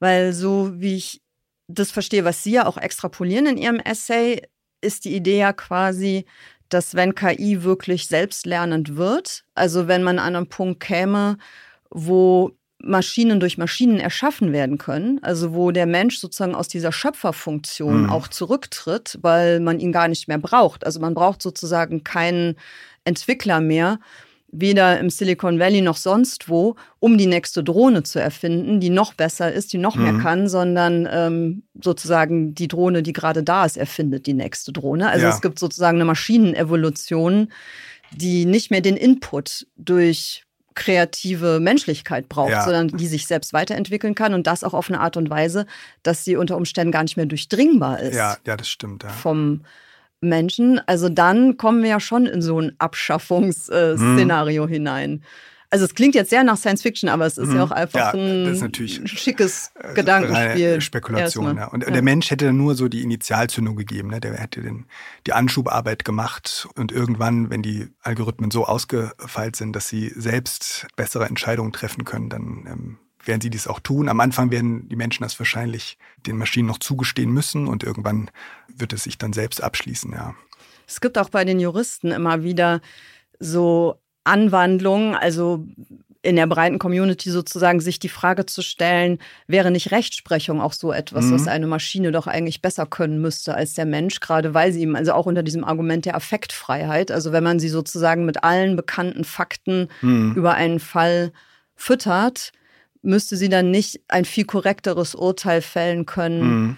[0.00, 1.22] Weil so wie ich
[1.68, 4.42] das verstehe, was Sie ja auch extrapolieren in Ihrem Essay,
[4.82, 6.26] ist die Idee ja quasi,
[6.68, 11.38] dass wenn KI wirklich selbstlernend wird, also wenn man an einen Punkt käme,
[11.90, 12.52] wo
[12.86, 18.10] Maschinen durch Maschinen erschaffen werden können, also wo der Mensch sozusagen aus dieser Schöpferfunktion mhm.
[18.10, 20.84] auch zurücktritt, weil man ihn gar nicht mehr braucht.
[20.84, 22.56] Also man braucht sozusagen keinen
[23.04, 23.98] Entwickler mehr,
[24.56, 29.14] weder im Silicon Valley noch sonst wo, um die nächste Drohne zu erfinden, die noch
[29.14, 30.02] besser ist, die noch mhm.
[30.02, 35.08] mehr kann, sondern ähm, sozusagen die Drohne, die gerade da ist, erfindet die nächste Drohne.
[35.08, 35.32] Also ja.
[35.34, 37.48] es gibt sozusagen eine Maschinenevolution,
[38.12, 40.43] die nicht mehr den Input durch
[40.74, 42.64] kreative Menschlichkeit braucht, ja.
[42.64, 45.66] sondern die sich selbst weiterentwickeln kann und das auch auf eine Art und Weise,
[46.02, 48.16] dass sie unter Umständen gar nicht mehr durchdringbar ist.
[48.16, 49.04] Ja, ja, das stimmt.
[49.04, 49.10] Ja.
[49.10, 49.64] Vom
[50.20, 50.80] Menschen.
[50.86, 54.70] Also dann kommen wir ja schon in so ein Abschaffungsszenario hm.
[54.70, 55.22] hinein.
[55.74, 57.56] Also es klingt jetzt sehr nach Science Fiction, aber es ist hm.
[57.56, 58.54] ja auch einfach ja, ein
[59.08, 60.80] schickes äh, Gedankenspiel.
[60.80, 61.66] Spekulation, ja.
[61.66, 61.90] Und ja.
[61.90, 64.10] der Mensch hätte nur so die Initialzündung gegeben.
[64.10, 64.20] Ne?
[64.20, 64.86] Der hätte den,
[65.26, 71.24] die Anschubarbeit gemacht und irgendwann, wenn die Algorithmen so ausgefeilt sind, dass sie selbst bessere
[71.24, 74.08] Entscheidungen treffen können, dann ähm, werden sie dies auch tun.
[74.08, 78.30] Am Anfang werden die Menschen das wahrscheinlich den Maschinen noch zugestehen müssen und irgendwann
[78.68, 80.36] wird es sich dann selbst abschließen, ja.
[80.86, 82.80] Es gibt auch bei den Juristen immer wieder
[83.40, 85.66] so Anwandlungen, also
[86.24, 90.90] in der breiten Community sozusagen sich die Frage zu stellen, wäre nicht Rechtsprechung auch so
[90.90, 91.34] etwas, mhm.
[91.34, 94.96] was eine Maschine doch eigentlich besser können müsste als der Mensch, gerade weil sie ihm,
[94.96, 99.24] also auch unter diesem Argument der Affektfreiheit, also wenn man sie sozusagen mit allen bekannten
[99.24, 100.32] Fakten mhm.
[100.34, 101.30] über einen Fall
[101.76, 102.52] füttert,
[103.02, 106.76] müsste sie dann nicht ein viel korrekteres Urteil fällen können mhm.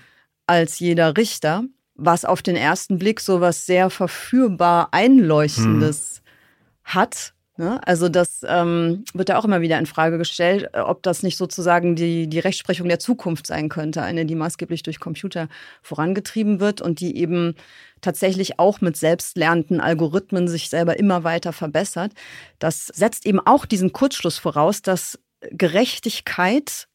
[0.48, 1.62] als jeder Richter,
[1.94, 6.94] was auf den ersten Blick so was sehr verführbar Einleuchtendes mhm.
[6.94, 7.32] hat.
[7.58, 7.80] Ne?
[7.86, 11.36] Also das ähm, wird ja auch immer wieder in Frage gestellt, äh, ob das nicht
[11.36, 15.48] sozusagen die, die Rechtsprechung der Zukunft sein könnte, eine, die maßgeblich durch Computer
[15.82, 17.54] vorangetrieben wird und die eben
[18.02, 22.12] tatsächlich auch mit selbstlernenden Algorithmen sich selber immer weiter verbessert.
[22.58, 25.18] Das setzt eben auch diesen Kurzschluss voraus, dass
[25.50, 26.88] Gerechtigkeit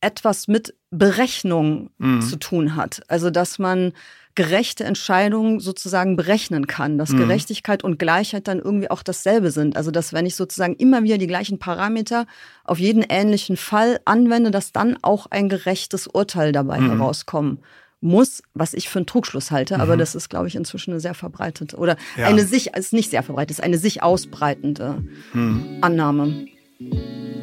[0.00, 2.22] etwas mit Berechnung mhm.
[2.22, 3.02] zu tun hat.
[3.08, 3.92] Also dass man
[4.36, 7.18] gerechte Entscheidungen sozusagen berechnen kann, dass mhm.
[7.18, 9.76] Gerechtigkeit und Gleichheit dann irgendwie auch dasselbe sind.
[9.76, 12.26] Also dass wenn ich sozusagen immer wieder die gleichen Parameter
[12.64, 16.92] auf jeden ähnlichen Fall anwende, dass dann auch ein gerechtes Urteil dabei mhm.
[16.92, 17.58] herauskommen
[18.00, 20.00] muss, was ich für einen Trugschluss halte, aber mhm.
[20.00, 22.26] das ist, glaube ich, inzwischen eine sehr verbreitete oder ja.
[22.26, 25.78] eine sich, ist nicht sehr verbreitet, ist eine sich ausbreitende mhm.
[25.80, 26.46] Annahme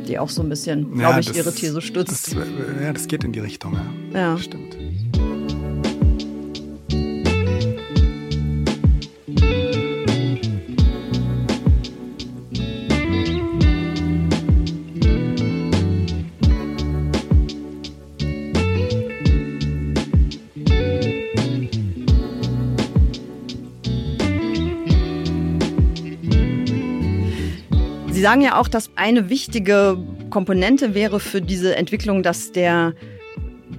[0.08, 2.36] die auch so ein bisschen, glaube ich, das, ihre These stützt.
[2.36, 2.36] Das,
[2.82, 3.74] ja, das geht in die Richtung,
[4.14, 4.20] ja.
[4.20, 4.38] ja.
[4.38, 4.78] Stimmt.
[28.24, 29.98] Sagen ja auch, dass eine wichtige
[30.30, 32.94] Komponente wäre für diese Entwicklung, dass der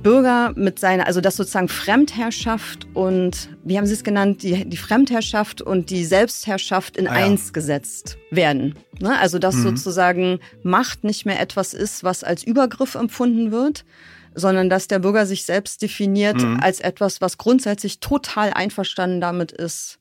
[0.03, 4.77] Bürger mit seiner, also dass sozusagen Fremdherrschaft und, wie haben Sie es genannt, die, die
[4.77, 7.25] Fremdherrschaft und die Selbstherrschaft in ah, ja.
[7.25, 8.75] eins gesetzt werden.
[9.01, 9.19] Ne?
[9.19, 9.63] Also dass mhm.
[9.63, 13.87] sozusagen Macht nicht mehr etwas ist, was als Übergriff empfunden wird,
[14.35, 16.61] sondern dass der Bürger sich selbst definiert mhm.
[16.61, 19.99] als etwas, was grundsätzlich total einverstanden damit ist,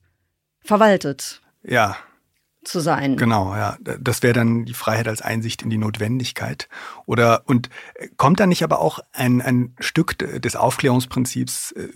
[0.62, 1.40] verwaltet.
[1.62, 1.96] Ja,
[2.64, 3.16] zu sein.
[3.16, 3.76] Genau, ja.
[3.80, 6.68] Das wäre dann die Freiheit als Einsicht in die Notwendigkeit.
[7.06, 11.88] Oder und äh, kommt da nicht aber auch ein, ein Stück des Aufklärungsprinzips äh,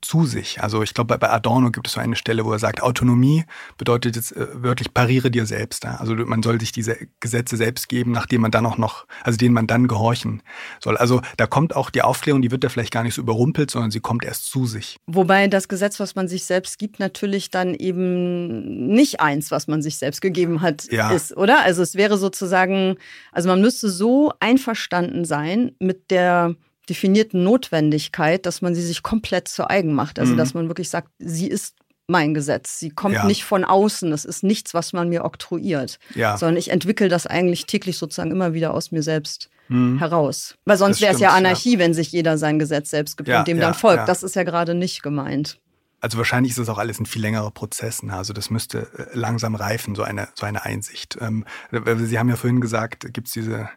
[0.00, 0.62] zu sich.
[0.62, 3.44] Also ich glaube, bei Adorno gibt es so eine Stelle, wo er sagt, Autonomie
[3.78, 5.84] bedeutet jetzt äh, wörtlich pariere dir selbst.
[5.84, 5.96] Ja?
[5.96, 9.54] Also man soll sich diese Gesetze selbst geben, nachdem man dann auch noch, also denen
[9.54, 10.42] man dann gehorchen
[10.82, 10.96] soll.
[10.96, 13.90] Also da kommt auch die Aufklärung, die wird da vielleicht gar nicht so überrumpelt, sondern
[13.90, 14.98] sie kommt erst zu sich.
[15.06, 19.82] Wobei das Gesetz, was man sich selbst gibt, natürlich dann eben nicht eins, was man
[19.82, 21.10] sich selbst gegeben hat, ja.
[21.10, 21.62] ist, oder?
[21.62, 22.96] Also es wäre sozusagen,
[23.32, 26.56] also man müsste so einverstanden sein mit der
[26.88, 30.18] definierten Notwendigkeit, dass man sie sich komplett zu eigen macht.
[30.18, 30.36] Also mhm.
[30.36, 31.76] dass man wirklich sagt, sie ist
[32.08, 32.78] mein Gesetz.
[32.78, 33.24] Sie kommt ja.
[33.24, 34.10] nicht von außen.
[34.10, 35.98] Das ist nichts, was man mir oktroyiert.
[36.14, 36.36] Ja.
[36.36, 39.98] Sondern ich entwickle das eigentlich täglich sozusagen immer wieder aus mir selbst mhm.
[39.98, 40.54] heraus.
[40.64, 41.78] Weil sonst wäre es ja Anarchie, ja.
[41.80, 44.08] wenn sich jeder sein Gesetz selbst gibt und dem dann folgt.
[44.08, 45.58] Das ist ja gerade nicht gemeint.
[46.06, 48.04] Also wahrscheinlich ist das auch alles ein viel längerer Prozess.
[48.04, 48.16] Ne?
[48.16, 51.18] Also das müsste äh, langsam reifen, so eine, so eine Einsicht.
[51.20, 53.68] Ähm, Sie haben ja vorhin gesagt, gibt es diese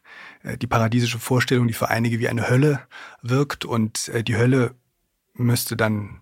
[0.43, 2.81] äh, die paradiesische Vorstellung, die für einige wie eine Hölle
[3.23, 4.75] wirkt und äh, die Hölle
[5.33, 6.19] müsste dann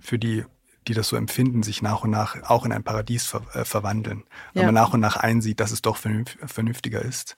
[0.00, 0.46] für die,
[0.88, 4.24] die das so empfinden, sich nach und nach auch in ein Paradies ver verwandeln.
[4.54, 4.68] Wenn ja.
[4.68, 7.36] man nach und nach einsieht, dass es doch vernünftiger ist.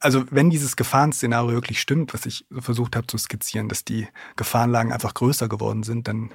[0.00, 4.92] Also wenn dieses Gefahrenszenario wirklich stimmt, was ich versucht habe zu skizzieren, dass die Gefahrenlagen
[4.92, 6.30] einfach größer geworden sind, dann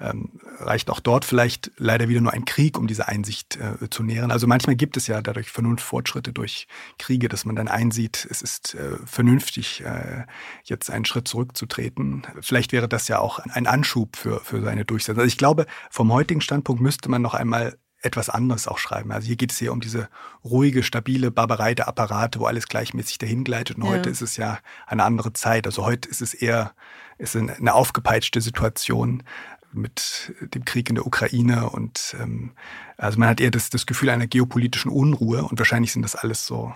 [0.00, 4.02] ähm, reicht auch dort vielleicht leider wieder nur ein Krieg, um diese Einsicht äh, zu
[4.02, 4.30] nähren.
[4.30, 8.74] Also manchmal gibt es ja dadurch Vernunftfortschritte durch Kriege, dass man dann einsieht, es ist
[8.74, 10.24] äh, vernünftig, äh,
[10.62, 12.26] jetzt einen Schritt zurückzutreten.
[12.40, 15.20] Vielleicht wäre das ja auch ein Anschub für, für seine Durchsetzung.
[15.20, 19.10] Also ich glaube, vom heutigen Standpunkt müsste man noch einmal etwas anderes auch schreiben.
[19.10, 20.08] Also hier geht es ja um diese
[20.44, 23.76] ruhige, stabile Barbarei der Apparate, wo alles gleichmäßig dahingleitet.
[23.76, 23.90] Und ja.
[23.90, 25.66] heute ist es ja eine andere Zeit.
[25.66, 26.72] Also heute ist es eher
[27.18, 29.24] ist eine aufgepeitschte Situation
[29.72, 32.52] mit dem Krieg in der Ukraine und ähm,
[32.96, 36.46] also man hat eher das, das Gefühl einer geopolitischen Unruhe und wahrscheinlich sind das alles
[36.46, 36.74] so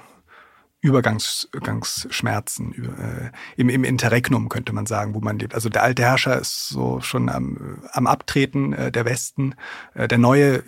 [0.83, 5.55] Übergangsschmerzen äh, im, im Interregnum, könnte man sagen, wo man lebt.
[5.55, 9.55] Also der alte Herrscher ist so schon am, am Abtreten äh, der Westen.
[9.95, 10.65] Äh, der neue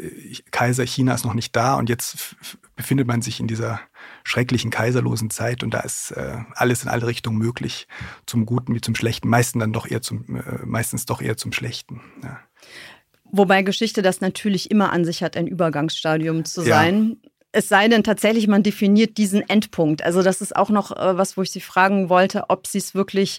[0.53, 2.37] Kaiser China ist noch nicht da und jetzt
[2.77, 3.81] befindet man sich in dieser
[4.23, 7.89] schrecklichen kaiserlosen Zeit und da ist äh, alles in alle Richtungen möglich,
[8.25, 11.53] zum Guten wie zum Schlechten, meistens dann doch eher zum, äh, meistens doch eher zum
[11.53, 12.01] Schlechten.
[12.23, 12.39] Ja.
[13.37, 17.17] Wobei Geschichte das natürlich immer an sich hat, ein Übergangsstadium zu sein.
[17.21, 17.31] Ja.
[17.55, 20.03] Es sei denn tatsächlich, man definiert diesen Endpunkt.
[20.03, 22.97] Also das ist auch noch äh, was, wo ich Sie fragen wollte, ob Sie es
[22.97, 23.39] wirklich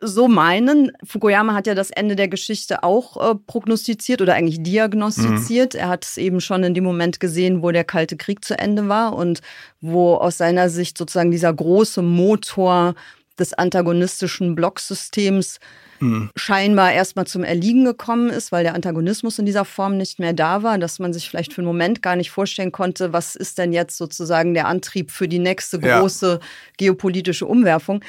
[0.00, 0.92] so meinen.
[1.02, 5.74] Fukuyama hat ja das Ende der Geschichte auch äh, prognostiziert oder eigentlich diagnostiziert.
[5.74, 5.80] Mhm.
[5.80, 8.88] Er hat es eben schon in dem Moment gesehen, wo der Kalte Krieg zu Ende
[8.88, 9.40] war und
[9.80, 12.94] wo aus seiner Sicht sozusagen dieser große Motor
[13.38, 15.58] des antagonistischen Blocksystems
[16.00, 16.30] mhm.
[16.36, 20.62] scheinbar erstmal zum Erliegen gekommen ist, weil der Antagonismus in dieser Form nicht mehr da
[20.62, 23.72] war, dass man sich vielleicht für einen Moment gar nicht vorstellen konnte, was ist denn
[23.72, 26.46] jetzt sozusagen der Antrieb für die nächste große ja.
[26.76, 28.00] geopolitische Umwerfung.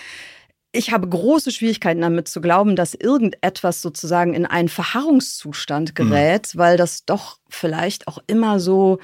[0.72, 5.94] Ich habe große Schwierigkeiten damit zu glauben, dass irgendetwas sozusagen in einen Verharrungszustand mhm.
[5.96, 6.60] gerät, mhm.
[6.60, 9.00] weil das doch vielleicht auch immer so,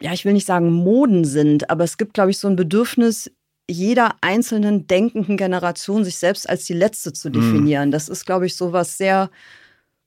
[0.00, 3.30] ja, ich will nicht sagen Moden sind, aber es gibt, glaube ich, so ein Bedürfnis,
[3.68, 7.32] jeder einzelnen denkenden Generation sich selbst als die letzte zu mhm.
[7.32, 7.88] definieren.
[7.88, 7.92] Mhm.
[7.92, 9.30] Das ist, glaube ich, so was sehr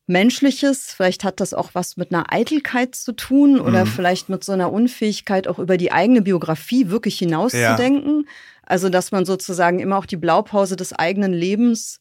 [0.08, 0.92] Menschliches.
[0.92, 3.90] Vielleicht hat das auch was mit einer Eitelkeit zu tun oder mhm.
[3.90, 8.26] vielleicht mit so einer Unfähigkeit, auch über die eigene Biografie wirklich hinauszudenken.
[8.26, 8.32] Ja.
[8.66, 12.00] Also, dass man sozusagen immer auch die Blaupause des eigenen Lebens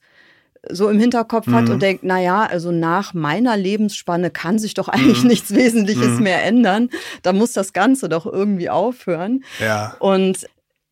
[0.71, 1.55] so im Hinterkopf mhm.
[1.55, 5.29] hat und denkt, na ja, also nach meiner Lebensspanne kann sich doch eigentlich mhm.
[5.29, 6.23] nichts Wesentliches mhm.
[6.23, 6.91] mehr ändern.
[7.23, 9.45] Da muss das Ganze doch irgendwie aufhören.
[9.61, 9.97] Ja.
[9.99, 10.47] Und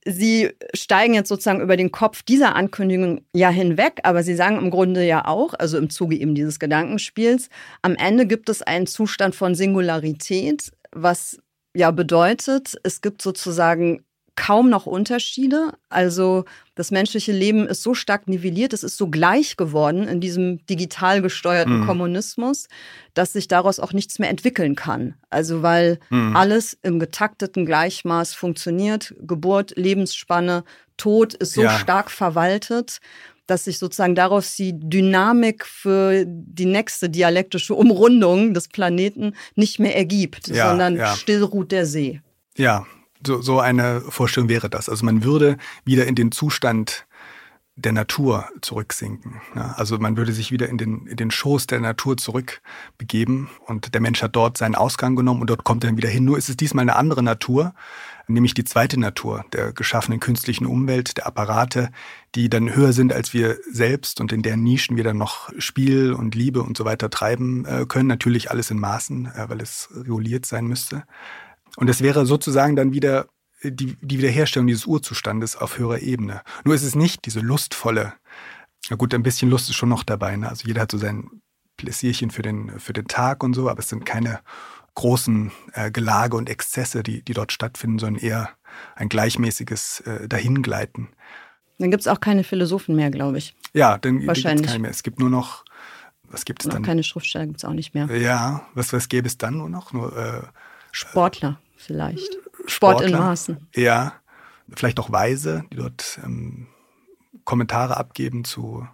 [0.09, 4.71] Sie steigen jetzt sozusagen über den Kopf dieser Ankündigung ja hinweg, aber Sie sagen im
[4.71, 7.49] Grunde ja auch, also im Zuge eben dieses Gedankenspiels,
[7.83, 11.39] am Ende gibt es einen Zustand von Singularität, was
[11.75, 14.06] ja bedeutet, es gibt sozusagen
[14.37, 15.72] kaum noch Unterschiede.
[15.89, 20.64] Also das menschliche Leben ist so stark nivelliert, es ist so gleich geworden in diesem
[20.66, 21.87] digital gesteuerten mhm.
[21.87, 22.68] Kommunismus,
[23.14, 25.14] dass sich daraus auch nichts mehr entwickeln kann.
[25.30, 26.37] Also weil mhm.
[26.37, 29.14] alles im getakteten Gleichmaß funktioniert.
[29.20, 30.64] Geburt, Lebensspanne,
[30.97, 31.78] Tod ist so ja.
[31.78, 33.01] stark verwaltet,
[33.47, 39.97] dass sich sozusagen daraus die Dynamik für die nächste dialektische Umrundung des Planeten nicht mehr
[39.97, 41.14] ergibt, ja, sondern ja.
[41.14, 42.20] still ruht der See.
[42.57, 42.87] Ja,
[43.25, 44.89] so, so eine Vorstellung wäre das.
[44.89, 47.07] Also man würde wieder in den Zustand
[47.77, 49.43] der Natur zurücksinken.
[49.55, 53.93] Ja, also man würde sich wieder in den, in den Schoß der Natur zurückbegeben und
[53.93, 56.25] der Mensch hat dort seinen Ausgang genommen und dort kommt er dann wieder hin.
[56.25, 57.75] Nur ist es diesmal eine andere Natur,
[58.29, 61.91] nämlich die zweite Natur der geschaffenen künstlichen Umwelt, der Apparate,
[62.35, 66.14] die dann höher sind als wir selbst und in deren Nischen wir dann noch Spiel
[66.14, 68.09] und Liebe und so weiter treiben äh, können.
[68.09, 71.05] Natürlich alles in Maßen, äh, weil es reguliert sein müsste.
[71.77, 73.27] Und das wäre sozusagen dann wieder
[73.62, 76.43] die, die Wiederherstellung dieses Urzustandes auf höherer Ebene.
[76.64, 78.14] Nur ist es nicht diese lustvolle,
[78.89, 80.37] na gut, ein bisschen Lust ist schon noch dabei.
[80.37, 80.49] Ne?
[80.49, 81.29] Also jeder hat so sein
[81.77, 84.41] Pläsierchen für den, für den Tag und so, aber es sind keine
[84.95, 88.51] großen äh, Gelage und Exzesse, die, die dort stattfinden, sondern eher
[88.95, 91.09] ein gleichmäßiges äh, Dahingleiten.
[91.79, 93.55] Dann gibt es auch keine Philosophen mehr, glaube ich.
[93.74, 94.62] Ja, dann Wahrscheinlich.
[94.62, 94.91] gibt es keine mehr.
[94.91, 95.64] Es gibt nur noch,
[96.24, 96.83] was gibt es dann?
[96.83, 98.07] keine Schriftsteller gibt es auch nicht mehr.
[98.16, 99.93] Ja, was, was gäbe es dann nur noch?
[99.93, 100.43] Nur, äh,
[100.93, 102.39] Sportler vielleicht.
[102.66, 103.18] Sport in Sportler.
[103.18, 103.57] Maßen.
[103.74, 104.14] Ja,
[104.74, 106.66] vielleicht auch Weise, die dort ähm,
[107.45, 108.87] Kommentare abgeben zu.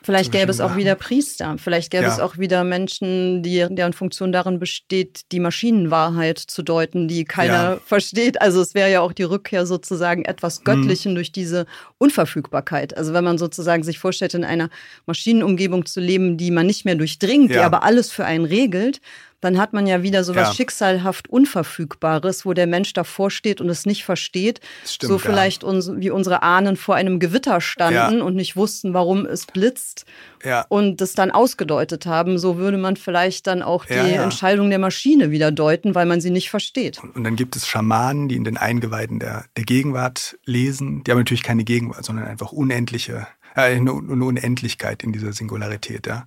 [0.00, 1.56] Vielleicht zu gäbe es auch wieder Priester.
[1.58, 2.12] Vielleicht gäbe Ja.
[2.12, 7.52] es auch wieder Menschen, die, deren Funktion darin besteht, die Maschinenwahrheit zu deuten, die keiner
[7.70, 7.74] Ja.
[7.74, 7.80] Mhm.
[7.84, 8.40] versteht.
[8.40, 11.66] Also es wäre ja auch die Rückkehr sozusagen etwas Göttlichen durch diese
[11.98, 12.96] Unverfügbarkeit.
[12.96, 14.70] Also wenn man sozusagen sich vorstellt, in einer
[15.06, 17.66] Maschinenumgebung zu leben, die man nicht mehr durchdringt, die Ja.
[17.66, 19.00] aber alles für einen regelt,
[19.40, 20.54] dann hat man ja wieder so was Ja.
[20.54, 24.60] schicksalhaft Unverfügbares, wo der Mensch davor steht und es nicht versteht.
[24.84, 25.18] Stimmt, so ja.
[25.18, 28.24] vielleicht uns, wie unsere Ahnen vor einem Gewitter standen Ja.
[28.24, 30.06] und nicht wussten, warum es blitzt
[30.44, 32.38] Ja, und das dann ausgedeutet haben.
[32.38, 34.22] So würde man vielleicht dann auch die Ja, ja.
[34.22, 37.00] Entscheidung der Maschine wieder deuten, weil man sie nicht versteht.
[37.14, 41.02] Und dann gibt es Schamanen, die in den Eingeweiden der, der Gegenwart lesen.
[41.04, 46.06] Die haben natürlich keine Gegenwart, sondern einfach unendliche, äh, eine, eine Unendlichkeit in dieser Singularität.
[46.06, 46.26] Ja.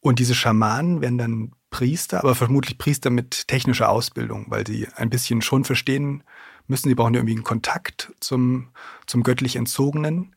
[0.00, 5.10] Und diese Schamanen werden dann Priester, aber vermutlich Priester mit technischer Ausbildung, weil sie ein
[5.10, 6.22] bisschen schon verstehen
[6.66, 6.88] müssen.
[6.88, 8.68] Sie brauchen ja irgendwie einen Kontakt zum,
[9.06, 10.34] zum göttlich Entzogenen.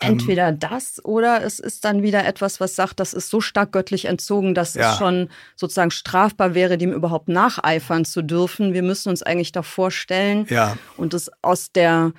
[0.00, 3.72] Ähm, Entweder das oder es ist dann wieder etwas, was sagt, das ist so stark
[3.72, 4.92] göttlich entzogen, dass Ja.
[4.92, 8.74] es schon sozusagen strafbar wäre, dem überhaupt nacheifern zu dürfen.
[8.74, 12.12] Wir müssen uns eigentlich davor stellen Ja, und es aus der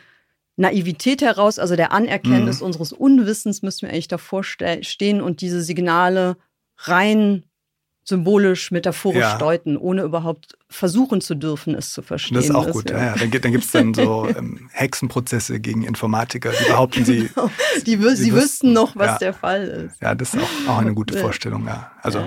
[0.55, 2.65] Naivität heraus, also der Anerkenntnis Mhm.
[2.65, 6.35] unseres Unwissens, müssen wir eigentlich davor ste stehen und diese Signale
[6.77, 7.43] rein
[8.07, 9.37] symbolisch, metaphorisch Ja.
[9.37, 12.35] deuten, ohne überhaupt versuchen zu dürfen, es zu verstehen.
[12.35, 12.89] das ist auch gut.
[12.89, 13.15] Ja, ja.
[13.15, 17.29] Dann, gibt- dann gibt es dann so ähm, Hexenprozesse gegen Informatiker, die behaupten, sie.
[17.85, 20.01] Die, wü- Sie sie wüssten noch, was der Fall ist.
[20.01, 21.21] Ja, das ist auch, auch eine gute Ja.
[21.21, 21.65] Vorstellung.
[21.67, 21.91] Ja.
[22.01, 22.23] Also.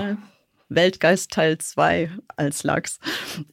[0.68, 3.00] Weltgeist Teil 2 als Lachs.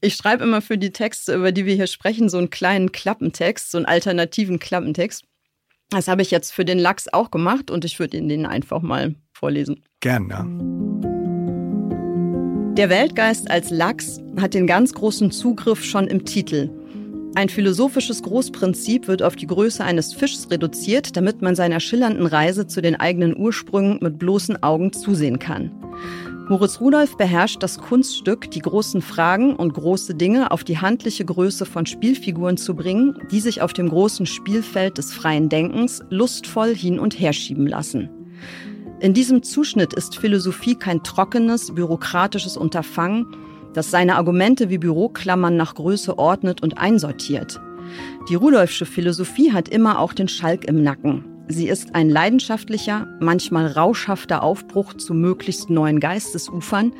[0.02, 3.72] Ich schreibe immer für die Texte, über die wir hier sprechen, so einen kleinen Klappentext,
[3.72, 5.24] so einen alternativen Klappentext.
[5.90, 8.82] Das habe ich jetzt für den Lachs auch gemacht und ich würde Ihnen den einfach
[8.84, 9.84] mal vorlesen.
[10.02, 11.07] gern, ja.
[12.78, 16.70] Der Weltgeist als Lachs hat den ganz großen Zugriff schon im Titel.
[17.34, 22.68] Ein philosophisches Großprinzip wird auf die Größe eines Fischs reduziert, damit man seiner schillernden Reise
[22.68, 25.72] zu den eigenen Ursprüngen mit bloßen Augen zusehen kann.
[26.50, 31.66] Moritz Rudolph beherrscht das Kunststück, die großen Fragen und große Dinge auf die handliche Größe
[31.66, 37.00] von Spielfiguren zu bringen, die sich auf dem großen Spielfeld des freien Denkens lustvoll hin
[37.00, 38.12] und her schieben lassen.
[39.00, 43.28] In diesem Zuschnitt ist Philosophie kein trockenes, bürokratisches Unterfangen,
[43.74, 47.62] das seine Argumente wie Büroklammern nach Größe ordnet und einsortiert.
[48.28, 51.24] Die Rudolfsche Philosophie hat immer auch den Schalk im Nacken.
[51.48, 56.92] Sie ist ein leidenschaftlicher, manchmal rauschhafter Aufbruch zu möglichst neuen Geistesufern,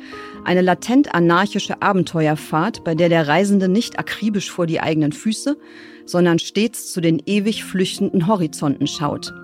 [0.44, 5.58] eine latent anarchische Abenteuerfahrt, bei der der Reisende nicht akribisch vor die eigenen Füße,
[6.06, 9.34] sondern stets zu den ewig flüchtenden Horizonten schaut.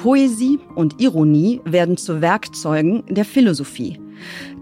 [0.00, 4.00] Poesie und Ironie werden zu Werkzeugen der Philosophie.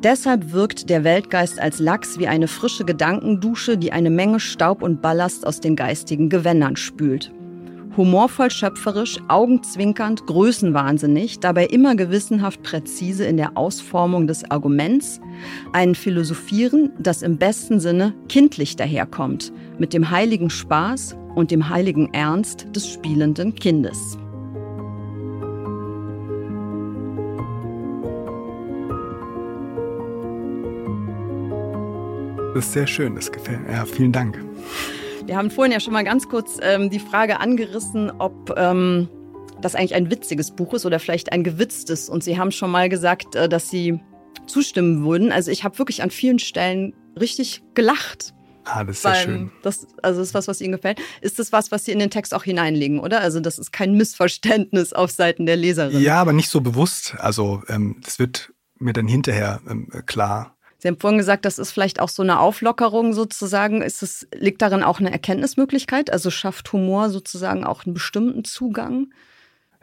[0.02, 5.00] Deshalb wirkt der Weltgeist als Lachs wie eine frische Gedankendusche, die eine Menge Staub und
[5.00, 7.32] Ballast aus den geistigen Gewändern spült.
[7.96, 15.20] Humorvoll schöpferisch, augenzwinkernd, größenwahnsinnig, dabei immer gewissenhaft präzise in der Ausformung des Arguments,
[15.72, 22.12] ein Philosophieren, das im besten Sinne kindlich daherkommt, mit dem heiligen Spaß und dem heiligen
[22.12, 24.18] Ernst des spielenden Kindes.
[32.58, 33.72] Das ist sehr schön, das gefällt mir.
[33.72, 34.36] Ja, vielen Dank.
[35.26, 39.08] Wir haben vorhin ja schon mal ganz kurz ähm, die Frage angerissen, ob ähm,
[39.60, 42.08] das eigentlich ein witziges Buch ist oder vielleicht ein gewitztes.
[42.08, 44.00] Und Sie haben schon mal gesagt, äh, dass Sie
[44.48, 45.30] zustimmen würden.
[45.30, 48.34] Also ich habe wirklich an vielen Stellen richtig gelacht.
[48.64, 49.52] Ah, das ist sehr schön.
[49.62, 51.00] Das, also das ist was, was Ihnen gefällt.
[51.20, 53.20] Ist das was, was Sie in den Text auch hineinlegen, oder?
[53.20, 56.02] Also das ist kein Missverständnis auf Seiten der Leserin.
[56.02, 57.14] Ja, aber nicht so bewusst.
[57.18, 60.57] Also, ähm, das wird mir dann hinterher ähm, klar.
[60.78, 63.82] Sie haben vorhin gesagt, das ist vielleicht auch so eine Auflockerung sozusagen.
[63.82, 66.10] Ist es, liegt darin auch eine Erkenntnismöglichkeit?
[66.10, 69.12] Also schafft Humor sozusagen auch einen bestimmten Zugang?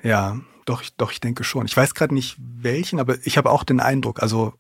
[0.02, 1.66] Ja, doch, doch, ich denke schon.
[1.66, 4.54] Ich weiß gerade nicht welchen, aber ich habe auch den Eindruck, also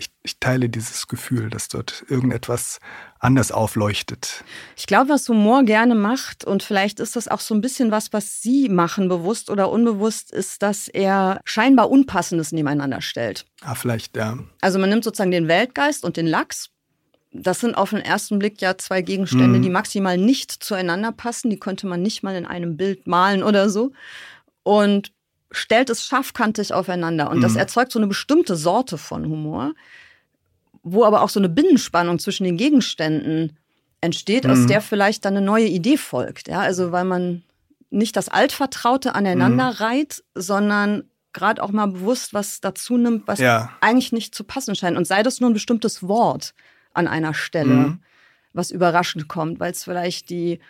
[0.00, 2.80] ich, ich teile dieses Gefühl, dass dort irgendetwas
[3.18, 4.42] anders aufleuchtet.
[4.76, 8.12] Ich glaube, was Humor gerne macht, und vielleicht ist das auch so ein bisschen was,
[8.12, 13.44] was Sie machen, bewusst oder unbewusst, ist, dass er scheinbar Unpassendes nebeneinander stellt.
[13.60, 14.38] Ah, vielleicht, ja.
[14.62, 16.70] Also man nimmt sozusagen den Weltgeist und den Lachs
[17.32, 19.62] das sind auf den ersten Blick ja zwei Gegenstände, Mhm.
[19.62, 21.48] die maximal nicht zueinander passen.
[21.48, 23.92] Die könnte man nicht mal in einem Bild malen oder so.
[24.64, 25.12] Und
[25.50, 27.30] stellt es scharfkantig aufeinander.
[27.30, 27.58] Und das Mhm.
[27.58, 29.72] erzeugt so eine bestimmte Sorte von Humor,
[30.82, 33.56] wo aber auch so eine Binnenspannung zwischen den Gegenständen
[34.00, 34.66] entsteht, aus Mhm.
[34.68, 36.48] der vielleicht dann eine neue Idee folgt.
[36.48, 37.42] Ja, also weil man
[37.90, 39.76] nicht das Altvertraute aneinander Mhm.
[39.76, 43.70] reiht, sondern gerade auch mal bewusst was dazu nimmt, was Ja.
[43.80, 44.96] eigentlich nicht zu passen scheint.
[44.96, 46.54] Und sei das nur ein bestimmtes Wort
[46.94, 47.98] an einer Stelle, Mhm.
[48.52, 50.60] was überraschend kommt, weil es vielleicht die,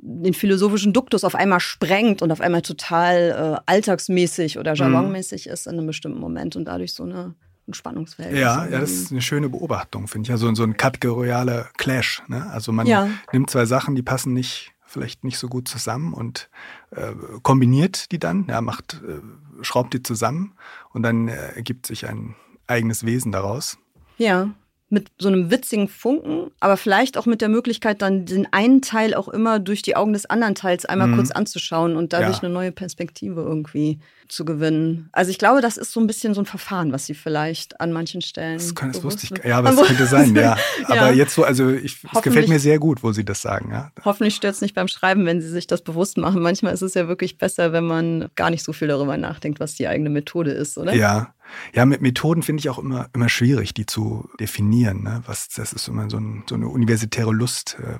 [0.00, 4.78] den philosophischen Duktus auf einmal sprengt und auf einmal total äh, alltagsmäßig oder Mhm.
[4.78, 7.34] jargonmäßig ist in einem bestimmten Moment und dadurch so eine,
[7.66, 8.40] ein Spannungsverhältnis.
[8.40, 10.30] Ja, ja, das ist eine schöne Beobachtung, finde ich.
[10.32, 12.22] Also so ein kategorialer Clash.
[12.28, 12.48] Ne?
[12.50, 13.08] Also man Ja.
[13.32, 16.48] nimmt zwei Sachen, die passen nicht, vielleicht nicht so gut zusammen und
[16.92, 19.20] äh, kombiniert die dann, ja, macht, äh,
[19.62, 20.54] schraubt die zusammen
[20.92, 22.34] und dann äh, ergibt sich ein
[22.66, 23.78] eigenes Wesen daraus.
[24.16, 24.50] Ja,
[24.90, 29.12] mit so einem witzigen Funken, aber vielleicht auch mit der Möglichkeit, dann den einen Teil
[29.14, 31.16] auch immer durch die Augen des anderen Teils einmal Mhm.
[31.16, 32.44] kurz anzuschauen und dadurch Ja.
[32.44, 35.08] eine neue Perspektive irgendwie zu gewinnen.
[35.12, 37.92] Also ich glaube, das ist so ein bisschen so ein Verfahren, was sie vielleicht an
[37.92, 38.58] manchen Stellen.
[38.58, 39.44] Das, kann, wusste ich, wird.
[39.44, 40.56] ja, aber es könnte sein, ja.
[40.84, 41.10] Aber Ja.
[41.12, 43.90] jetzt so, also ich, es gefällt mir sehr gut, wo Sie das sagen, ja.
[44.04, 46.40] Hoffentlich stört es nicht beim Schreiben, wenn sie sich das bewusst machen.
[46.42, 49.74] Manchmal ist es ja wirklich besser, wenn man gar nicht so viel darüber nachdenkt, was
[49.74, 50.94] die eigene Methode ist, oder?
[50.94, 51.34] Ja.
[51.74, 55.02] Ja, mit Methoden finde ich auch immer, immer schwierig, die zu definieren.
[55.02, 55.22] Ne?
[55.26, 57.98] Was, das ist immer so, ein, so eine universitäre Lust, äh,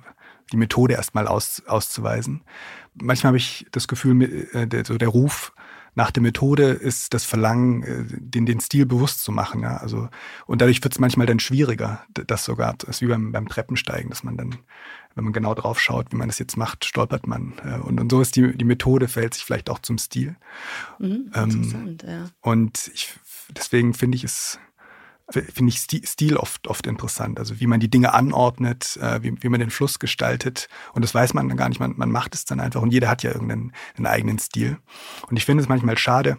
[0.53, 2.43] die Methode erstmal aus, auszuweisen.
[2.95, 5.53] Manchmal habe ich das Gefühl, äh, der, so der Ruf
[5.95, 9.63] nach der Methode ist das Verlangen, äh, den, den Stil bewusst zu machen.
[9.63, 9.79] Ja?
[9.79, 10.09] Also,
[10.47, 12.75] und dadurch wird es manchmal dann schwieriger, das sogar.
[12.79, 14.57] Das ist wie beim, beim Treppensteigen, dass man dann,
[15.17, 17.55] wenn man genau drauf schaut, wie man das jetzt macht, stolpert man.
[17.83, 20.37] Und, und so ist die, die Methode, verhält sich vielleicht auch zum Stil.
[21.01, 22.27] Mhm, Ähm, ja.
[22.43, 23.15] Und ich,
[23.51, 24.59] deswegen finde ich es,
[25.31, 27.39] finde ich Sti- Stil oft, oft interessant.
[27.39, 30.69] Also wie man die Dinge anordnet, äh, wie, wie man den Fluss gestaltet.
[30.95, 31.81] Und das weiß man dann gar nicht.
[31.81, 32.81] Man, man macht es dann einfach.
[32.83, 34.79] Und jeder hat ja irgendeinen einen eigenen Stil.
[35.29, 36.39] Und ich finde es manchmal schade,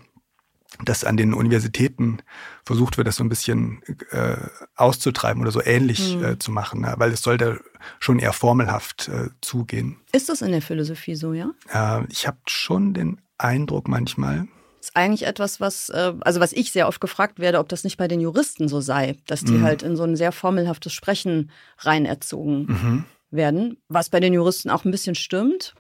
[0.86, 2.20] dass an den Universitäten
[2.64, 3.82] versucht wird, das so ein bisschen
[4.12, 4.38] äh,
[4.76, 6.24] auszutreiben oder so ähnlich Mhm.
[6.24, 6.94] äh, zu machen, ne?
[6.98, 7.60] weil es sollte
[8.00, 9.98] schon eher formelhaft äh, zugehen.
[10.12, 11.50] Ist das in der Philosophie so, ja?
[11.74, 14.48] Äh, ich habe schon den Eindruck manchmal,
[14.80, 17.98] ist eigentlich etwas, was, äh, also was ich sehr oft gefragt werde, ob das nicht
[17.98, 19.64] bei den Juristen so sei, dass die Mhm.
[19.64, 23.04] halt in so ein sehr formelhaftes Sprechen rein erzogen mhm.
[23.32, 25.74] werden, was bei den Juristen auch ein bisschen stimmt.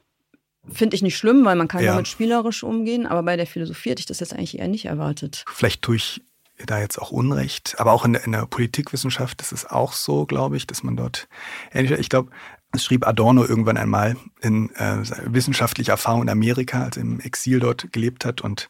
[0.71, 1.91] Finde ich nicht schlimm, weil man kann Ja.
[1.93, 5.45] damit spielerisch umgehen, aber bei der Philosophie hätte ich das jetzt eigentlich eher nicht erwartet.
[5.53, 6.21] vielleicht tue ich
[6.65, 10.25] da jetzt auch Unrecht, aber auch in der, in der Politikwissenschaft ist es auch so,
[10.25, 11.29] glaube ich, dass man dort
[11.71, 12.31] ähnlich, ich glaube,
[12.71, 17.59] es schrieb Adorno irgendwann einmal in äh, wissenschaftlicher Erfahrung in Amerika, als er im Exil
[17.59, 18.69] dort gelebt hat und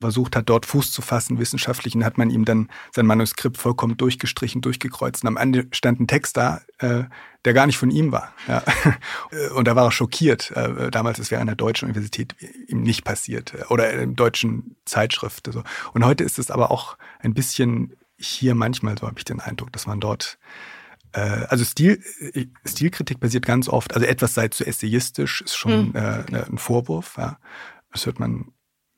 [0.00, 3.96] versucht hat, dort Fuß zu fassen, wissenschaftlich, und hat man ihm dann sein Manuskript vollkommen
[3.96, 5.22] durchgestrichen, durchgekreuzt.
[5.22, 7.04] Und am Ende stand ein Text da, äh,
[7.44, 8.34] der gar nicht von ihm war.
[8.46, 8.62] Ja.
[9.54, 10.50] Und da war er schockiert.
[10.50, 12.34] Äh, damals, es wäre an der deutschen Universität
[12.68, 13.54] ihm nicht passiert.
[13.54, 15.48] äh, Oder in deutschen Zeitschrift.
[15.50, 15.62] So.
[15.94, 19.72] Und heute ist es aber auch ein bisschen hier manchmal, so habe ich den Eindruck,
[19.72, 20.38] dass man dort
[21.18, 22.02] also Stil,
[22.32, 25.94] äh, Stilkritik basiert ganz oft, also etwas sei zu essayistisch, ist schon Mhm.
[25.94, 27.14] äh, ne- ein Vorwurf.
[27.18, 27.38] Ja.
[27.92, 28.52] Das hört man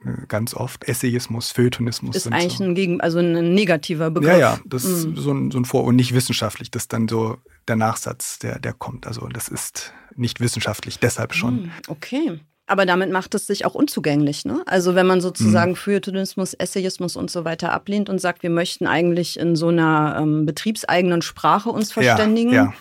[0.05, 0.89] äh, ganz oft.
[0.89, 2.17] Essayismus, Feuilletonismus.
[2.17, 2.65] Ist eigentlich so.
[2.65, 4.31] ein, Gegen, also ein negativer Begriff.
[4.33, 5.17] Ja, ja, das ist Mhm.
[5.17, 6.71] so ein, so ein Vor- und nicht wissenschaftlich.
[6.71, 7.39] Das ist dann so
[7.69, 9.07] der Nachsatz, der, der kommt.
[9.07, 11.65] Also das ist nicht wissenschaftlich, deshalb schon.
[11.65, 12.41] Hm, Okay.
[12.69, 14.45] Aber damit macht es sich auch unzugänglich.
[14.45, 14.63] Ne?
[14.67, 15.77] Also wenn man sozusagen Mhm.
[15.77, 20.47] Feuilletonismus, Essayismus und so weiter ablehnt und sagt, wir möchten eigentlich in so einer ähm,
[20.47, 22.75] betriebseigenen Sprache uns verständigen, Ja, ja.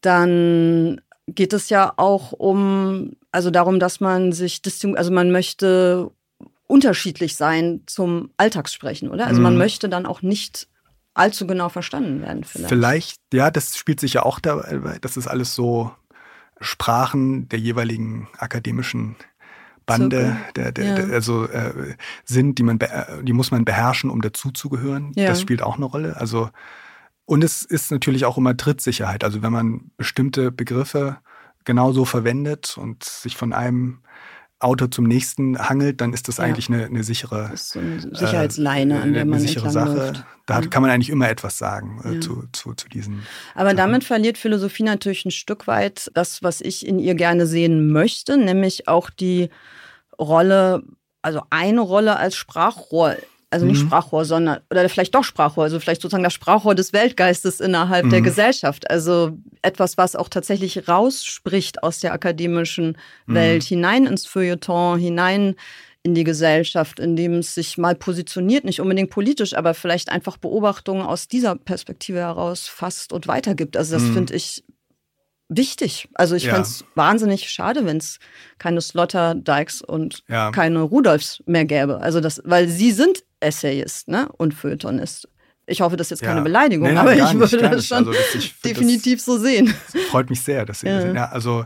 [0.00, 4.62] dann geht es ja auch um, also darum, dass man sich,
[4.94, 6.10] also man möchte
[6.68, 9.26] unterschiedlich sein zum Alltagssprechen, oder?
[9.26, 9.58] Also man Mhm.
[9.58, 10.68] möchte dann auch nicht
[11.14, 12.68] allzu genau verstanden werden vielleicht.
[12.68, 14.98] Vielleicht, ja, das spielt sich ja auch dabei.
[15.00, 15.90] Das ist alles so
[16.60, 19.16] Sprachen der jeweiligen akademischen
[19.84, 20.94] Bande, der, der, ja.
[20.96, 21.94] der, also äh,
[22.24, 25.12] sind, die man, äh, die muss man beherrschen, um dazuzugehören.
[25.14, 25.28] Ja.
[25.28, 26.16] Das spielt auch eine Rolle.
[26.16, 26.50] Also
[27.26, 29.24] und es ist natürlich auch immer Trittsicherheit.
[29.24, 31.18] Also wenn man bestimmte Begriffe
[31.64, 34.00] genauso verwendet und sich von einem
[34.58, 36.44] Autor zum nächsten hangelt, dann ist das Ja.
[36.44, 39.66] eigentlich eine, eine sichere Das ist so eine Sicherheitsleine, äh, an der eine man sichere
[39.66, 39.96] entlang Sache.
[39.98, 40.24] läuft.
[40.46, 40.66] Da Ja.
[40.68, 42.20] kann man eigentlich immer etwas sagen äh, Ja.
[42.20, 43.22] zu, zu, zu diesen.
[43.54, 43.76] Aber Sachen.
[43.76, 48.38] damit verliert Philosophie natürlich ein Stück weit das, was ich in ihr gerne sehen möchte,
[48.38, 49.50] nämlich auch die
[50.18, 50.82] Rolle,
[51.22, 53.16] also eine Rolle als Sprachrohr.
[53.50, 53.86] Also nicht Mhm.
[53.86, 58.20] Sprachrohr, sondern, oder vielleicht doch Sprachrohr, also vielleicht sozusagen das Sprachrohr des Weltgeistes innerhalb der
[58.20, 58.24] Mhm.
[58.24, 58.90] Gesellschaft.
[58.90, 63.34] Also etwas, was auch tatsächlich rausspricht aus der akademischen Mhm.
[63.34, 65.54] Welt, hinein ins Feuilleton, hinein
[66.02, 70.36] in die Gesellschaft, in dem es sich mal positioniert, nicht unbedingt politisch, aber vielleicht einfach
[70.36, 73.76] Beobachtungen aus dieser Perspektive heraus fasst und weitergibt.
[73.76, 74.14] Also das mhm.
[74.14, 74.64] finde ich
[75.48, 76.08] wichtig.
[76.14, 76.54] Also ich ja.
[76.54, 78.18] fände es wahnsinnig schade, wenn es
[78.58, 80.50] keine Sloterdikes und ja.
[80.50, 82.00] keine Rudolfs mehr gäbe.
[82.00, 84.28] Also das, weil sie sind Essayist ne?
[84.36, 85.28] und Feuilletonist.
[85.66, 86.28] Ich hoffe, das ist jetzt ja.
[86.28, 89.68] keine Beleidigung, nee, aber ich nicht, würde das schon also, das, definitiv das, so sehen.
[90.10, 90.94] Freut mich sehr, dass Sie ja.
[90.94, 91.16] das sehen.
[91.16, 91.64] Ja, also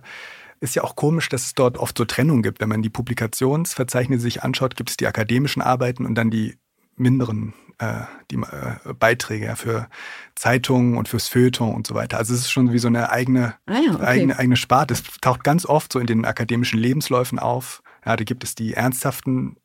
[0.60, 2.60] ist ja auch komisch, dass es dort oft so Trennung gibt.
[2.60, 6.56] Wenn man die Publikationsverzeichnisse sich anschaut, gibt es die akademischen Arbeiten und dann die
[6.96, 9.88] minderen äh, die, äh, Beiträge ja, für
[10.34, 12.18] Zeitungen und fürs Feuilleton und so weiter.
[12.18, 14.04] Also es ist schon wie so eine eigene, ah ja, okay.
[14.04, 14.94] eigene, eigene Sparte.
[14.94, 17.82] Es taucht ganz oft so in den akademischen Lebensläufen auf.
[18.04, 19.56] Ja, da gibt es die ernsthaften,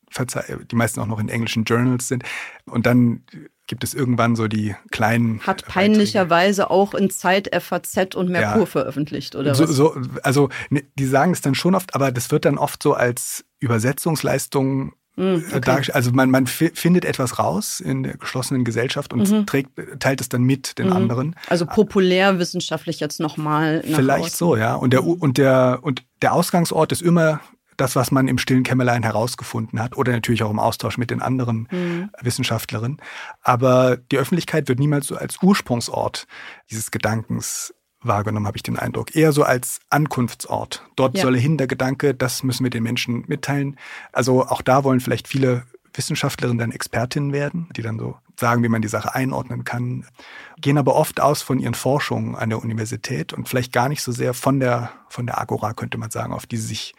[0.71, 2.23] die meisten auch noch in englischen Journals sind.
[2.65, 3.23] Und dann
[3.67, 5.41] gibt es irgendwann so die kleinen.
[5.41, 8.65] Hat peinlicherweise auch in Zeit FAZ und Merkur ja.
[8.65, 9.65] veröffentlicht, oder so?
[9.65, 12.93] So, also ne, die sagen es dann schon oft, aber das wird dann oft so
[12.93, 15.91] als Übersetzungsleistung hm, äh, okay.
[15.93, 19.45] Also man, man findet etwas raus in der geschlossenen Gesellschaft und mhm.
[19.45, 20.93] trägt, teilt es dann mit den mhm.
[20.93, 21.35] anderen.
[21.47, 23.81] Also populärwissenschaftlich jetzt nochmal.
[23.85, 24.37] Vielleicht außen.
[24.37, 24.75] so, ja.
[24.75, 27.39] Und der, und, der, und der Ausgangsort ist immer
[27.77, 31.21] das, was man im stillen Kämmerlein herausgefunden hat oder natürlich auch im Austausch mit den
[31.21, 32.09] anderen mhm.
[32.21, 33.01] Wissenschaftlerinnen.
[33.41, 36.27] Aber die Öffentlichkeit wird niemals so als Ursprungsort
[36.69, 39.15] dieses Gedankens wahrgenommen, habe ich den Eindruck.
[39.15, 40.85] Eher so als Ankunftsort.
[40.95, 41.23] Dort ja.
[41.23, 43.77] solle hin der Gedanke, das müssen wir den Menschen mitteilen.
[44.11, 45.63] Also auch da wollen vielleicht viele
[45.93, 50.05] Wissenschaftlerinnen dann Expertinnen werden, die dann so sagen, wie man die Sache einordnen kann,
[50.59, 54.11] gehen aber oft aus von ihren Forschungen an der Universität und vielleicht gar nicht so
[54.11, 56.95] sehr von der, von der Agora, könnte man sagen, auf die sie sich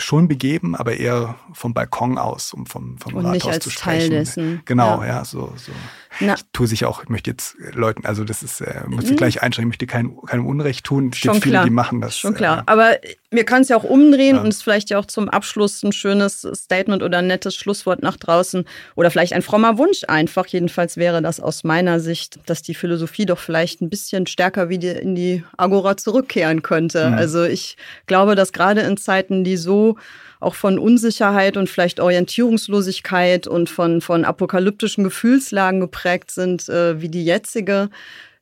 [0.00, 4.00] schon begeben, aber eher vom Balkon aus, um vom, vom und Rathaus zu sprechen.
[4.00, 4.62] Teil dessen.
[4.64, 5.72] Genau, ja, ja so, so.
[6.18, 6.34] Na.
[6.34, 9.42] Ich tue sich auch, ich möchte jetzt Leuten, also das ist, äh, muss ich gleich
[9.42, 11.10] einschränken, ich möchte kein, keinem Unrecht tun.
[11.12, 11.64] Es Schon gibt viele, klar.
[11.64, 12.18] die machen das.
[12.18, 12.60] Schon klar.
[12.60, 12.96] Äh, aber
[13.30, 14.42] wir können es ja auch umdrehen ja.
[14.42, 18.16] und es vielleicht ja auch zum Abschluss ein schönes Statement oder ein nettes Schlusswort nach
[18.16, 18.64] draußen
[18.96, 20.46] oder vielleicht ein frommer Wunsch einfach.
[20.46, 25.00] Jedenfalls wäre das aus meiner Sicht, dass die Philosophie doch vielleicht ein bisschen stärker wieder
[25.00, 27.08] in die Agora zurückkehren könnte.
[27.08, 27.14] Mhm.
[27.14, 27.76] Also ich
[28.06, 29.89] glaube, dass gerade in Zeiten, die so
[30.40, 37.08] auch von Unsicherheit und vielleicht Orientierungslosigkeit und von, von apokalyptischen Gefühlslagen geprägt sind, äh, wie
[37.08, 37.90] die jetzige,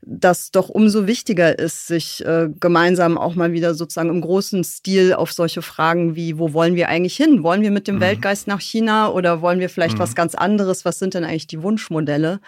[0.03, 5.13] dass doch umso wichtiger ist, sich äh, gemeinsam auch mal wieder sozusagen im großen Stil
[5.13, 7.43] auf solche Fragen wie, wo wollen wir eigentlich hin?
[7.43, 8.01] Wollen wir mit dem mhm.
[8.01, 10.01] Weltgeist nach China oder wollen wir vielleicht mhm.
[10.01, 10.85] was ganz anderes?
[10.85, 12.41] Was sind denn eigentlich die Wunschmodelle?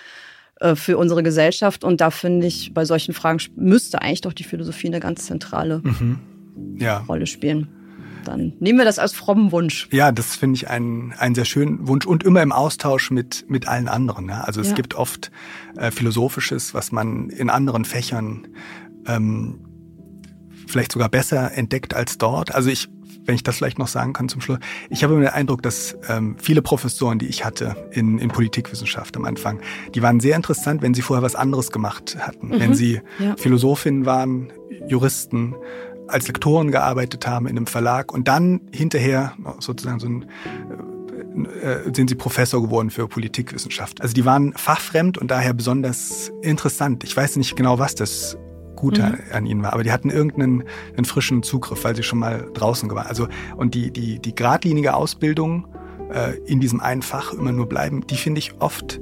[0.61, 1.83] Äh, für unsere Gesellschaft.
[1.83, 5.81] Und da finde ich, bei solchen Fragen müsste eigentlich doch die Philosophie eine ganz zentrale
[5.83, 6.21] mhm.
[6.79, 6.99] ja.
[7.09, 7.80] Rolle spielen
[8.25, 9.89] dann nehmen wir das als frommen Wunsch.
[9.91, 13.69] Ja, das finde ich einen, einen sehr schönen Wunsch und immer im Austausch mit, mit
[13.69, 14.29] allen anderen.
[14.29, 14.43] Ja.
[14.43, 14.75] Also es ja.
[14.75, 15.31] gibt oft
[15.77, 18.49] äh, Philosophisches, was man in anderen Fächern
[19.07, 19.61] ähm,
[20.67, 22.55] vielleicht sogar besser entdeckt als dort.
[22.55, 22.89] Also ich,
[23.25, 24.59] wenn ich das vielleicht noch sagen kann zum Schluss,
[24.89, 29.17] ich habe immer den Eindruck, dass ähm, viele Professoren, die ich hatte in, in Politikwissenschaft
[29.17, 29.61] am Anfang,
[29.95, 32.49] die waren sehr interessant, wenn sie vorher was anderes gemacht hatten.
[32.49, 32.61] Mhm.
[32.61, 33.37] Wenn sie ja.
[33.37, 34.53] Philosophinnen waren,
[34.87, 35.55] Juristen,
[36.11, 40.27] als Lektoren gearbeitet haben in einem Verlag und dann hinterher sozusagen so ein
[41.63, 44.01] äh, sind sie Professor geworden für Politikwissenschaft.
[44.01, 47.05] Also die waren fachfremd und daher besonders interessant.
[47.05, 48.37] Ich weiß nicht genau, was das
[48.77, 49.19] Gute mhm.
[49.33, 50.65] an ihnen war, aber die hatten irgendeinen
[50.97, 53.07] einen frischen Zugriff, weil sie schon mal draußen waren.
[53.07, 55.69] Also und die die die geradlinige Ausbildung
[56.13, 59.01] äh, in diesem einen Fach immer nur bleiben, die finde ich oft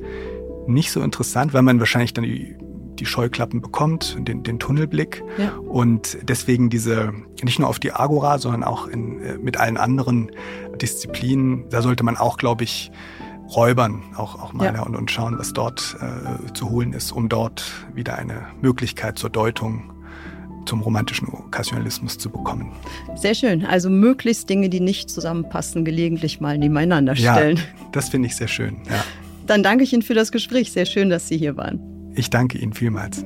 [0.66, 2.56] nicht so interessant, weil man wahrscheinlich dann die
[3.00, 5.22] die Scheuklappen bekommt, den, den Tunnelblick.
[5.38, 5.52] Ja.
[5.56, 10.30] Und deswegen diese, nicht nur auf die Agora, sondern auch in, äh, mit allen anderen
[10.80, 12.90] Disziplinen, da sollte man auch, glaube ich,
[13.54, 14.82] räubern, auch, auch mal ja.
[14.82, 19.30] und, und schauen, was dort äh, zu holen ist, um dort wieder eine Möglichkeit zur
[19.30, 19.94] Deutung
[20.66, 22.72] zum romantischen Okkasionalismus zu bekommen.
[23.16, 23.64] Sehr schön.
[23.64, 27.56] Also möglichst Dinge, die nicht zusammenpassen, gelegentlich mal nebeneinander stellen.
[27.56, 28.76] Ja, das finde ich sehr schön.
[28.90, 29.02] Ja.
[29.46, 30.70] Dann danke ich Ihnen für das Gespräch.
[30.72, 31.80] Sehr schön, dass Sie hier waren.
[32.14, 33.24] Ich danke Ihnen vielmals.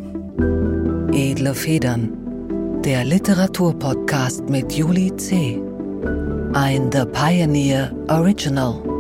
[1.13, 5.61] Edle Federn, der Literaturpodcast mit Julie C.
[6.53, 8.92] Ein The Pioneer Original.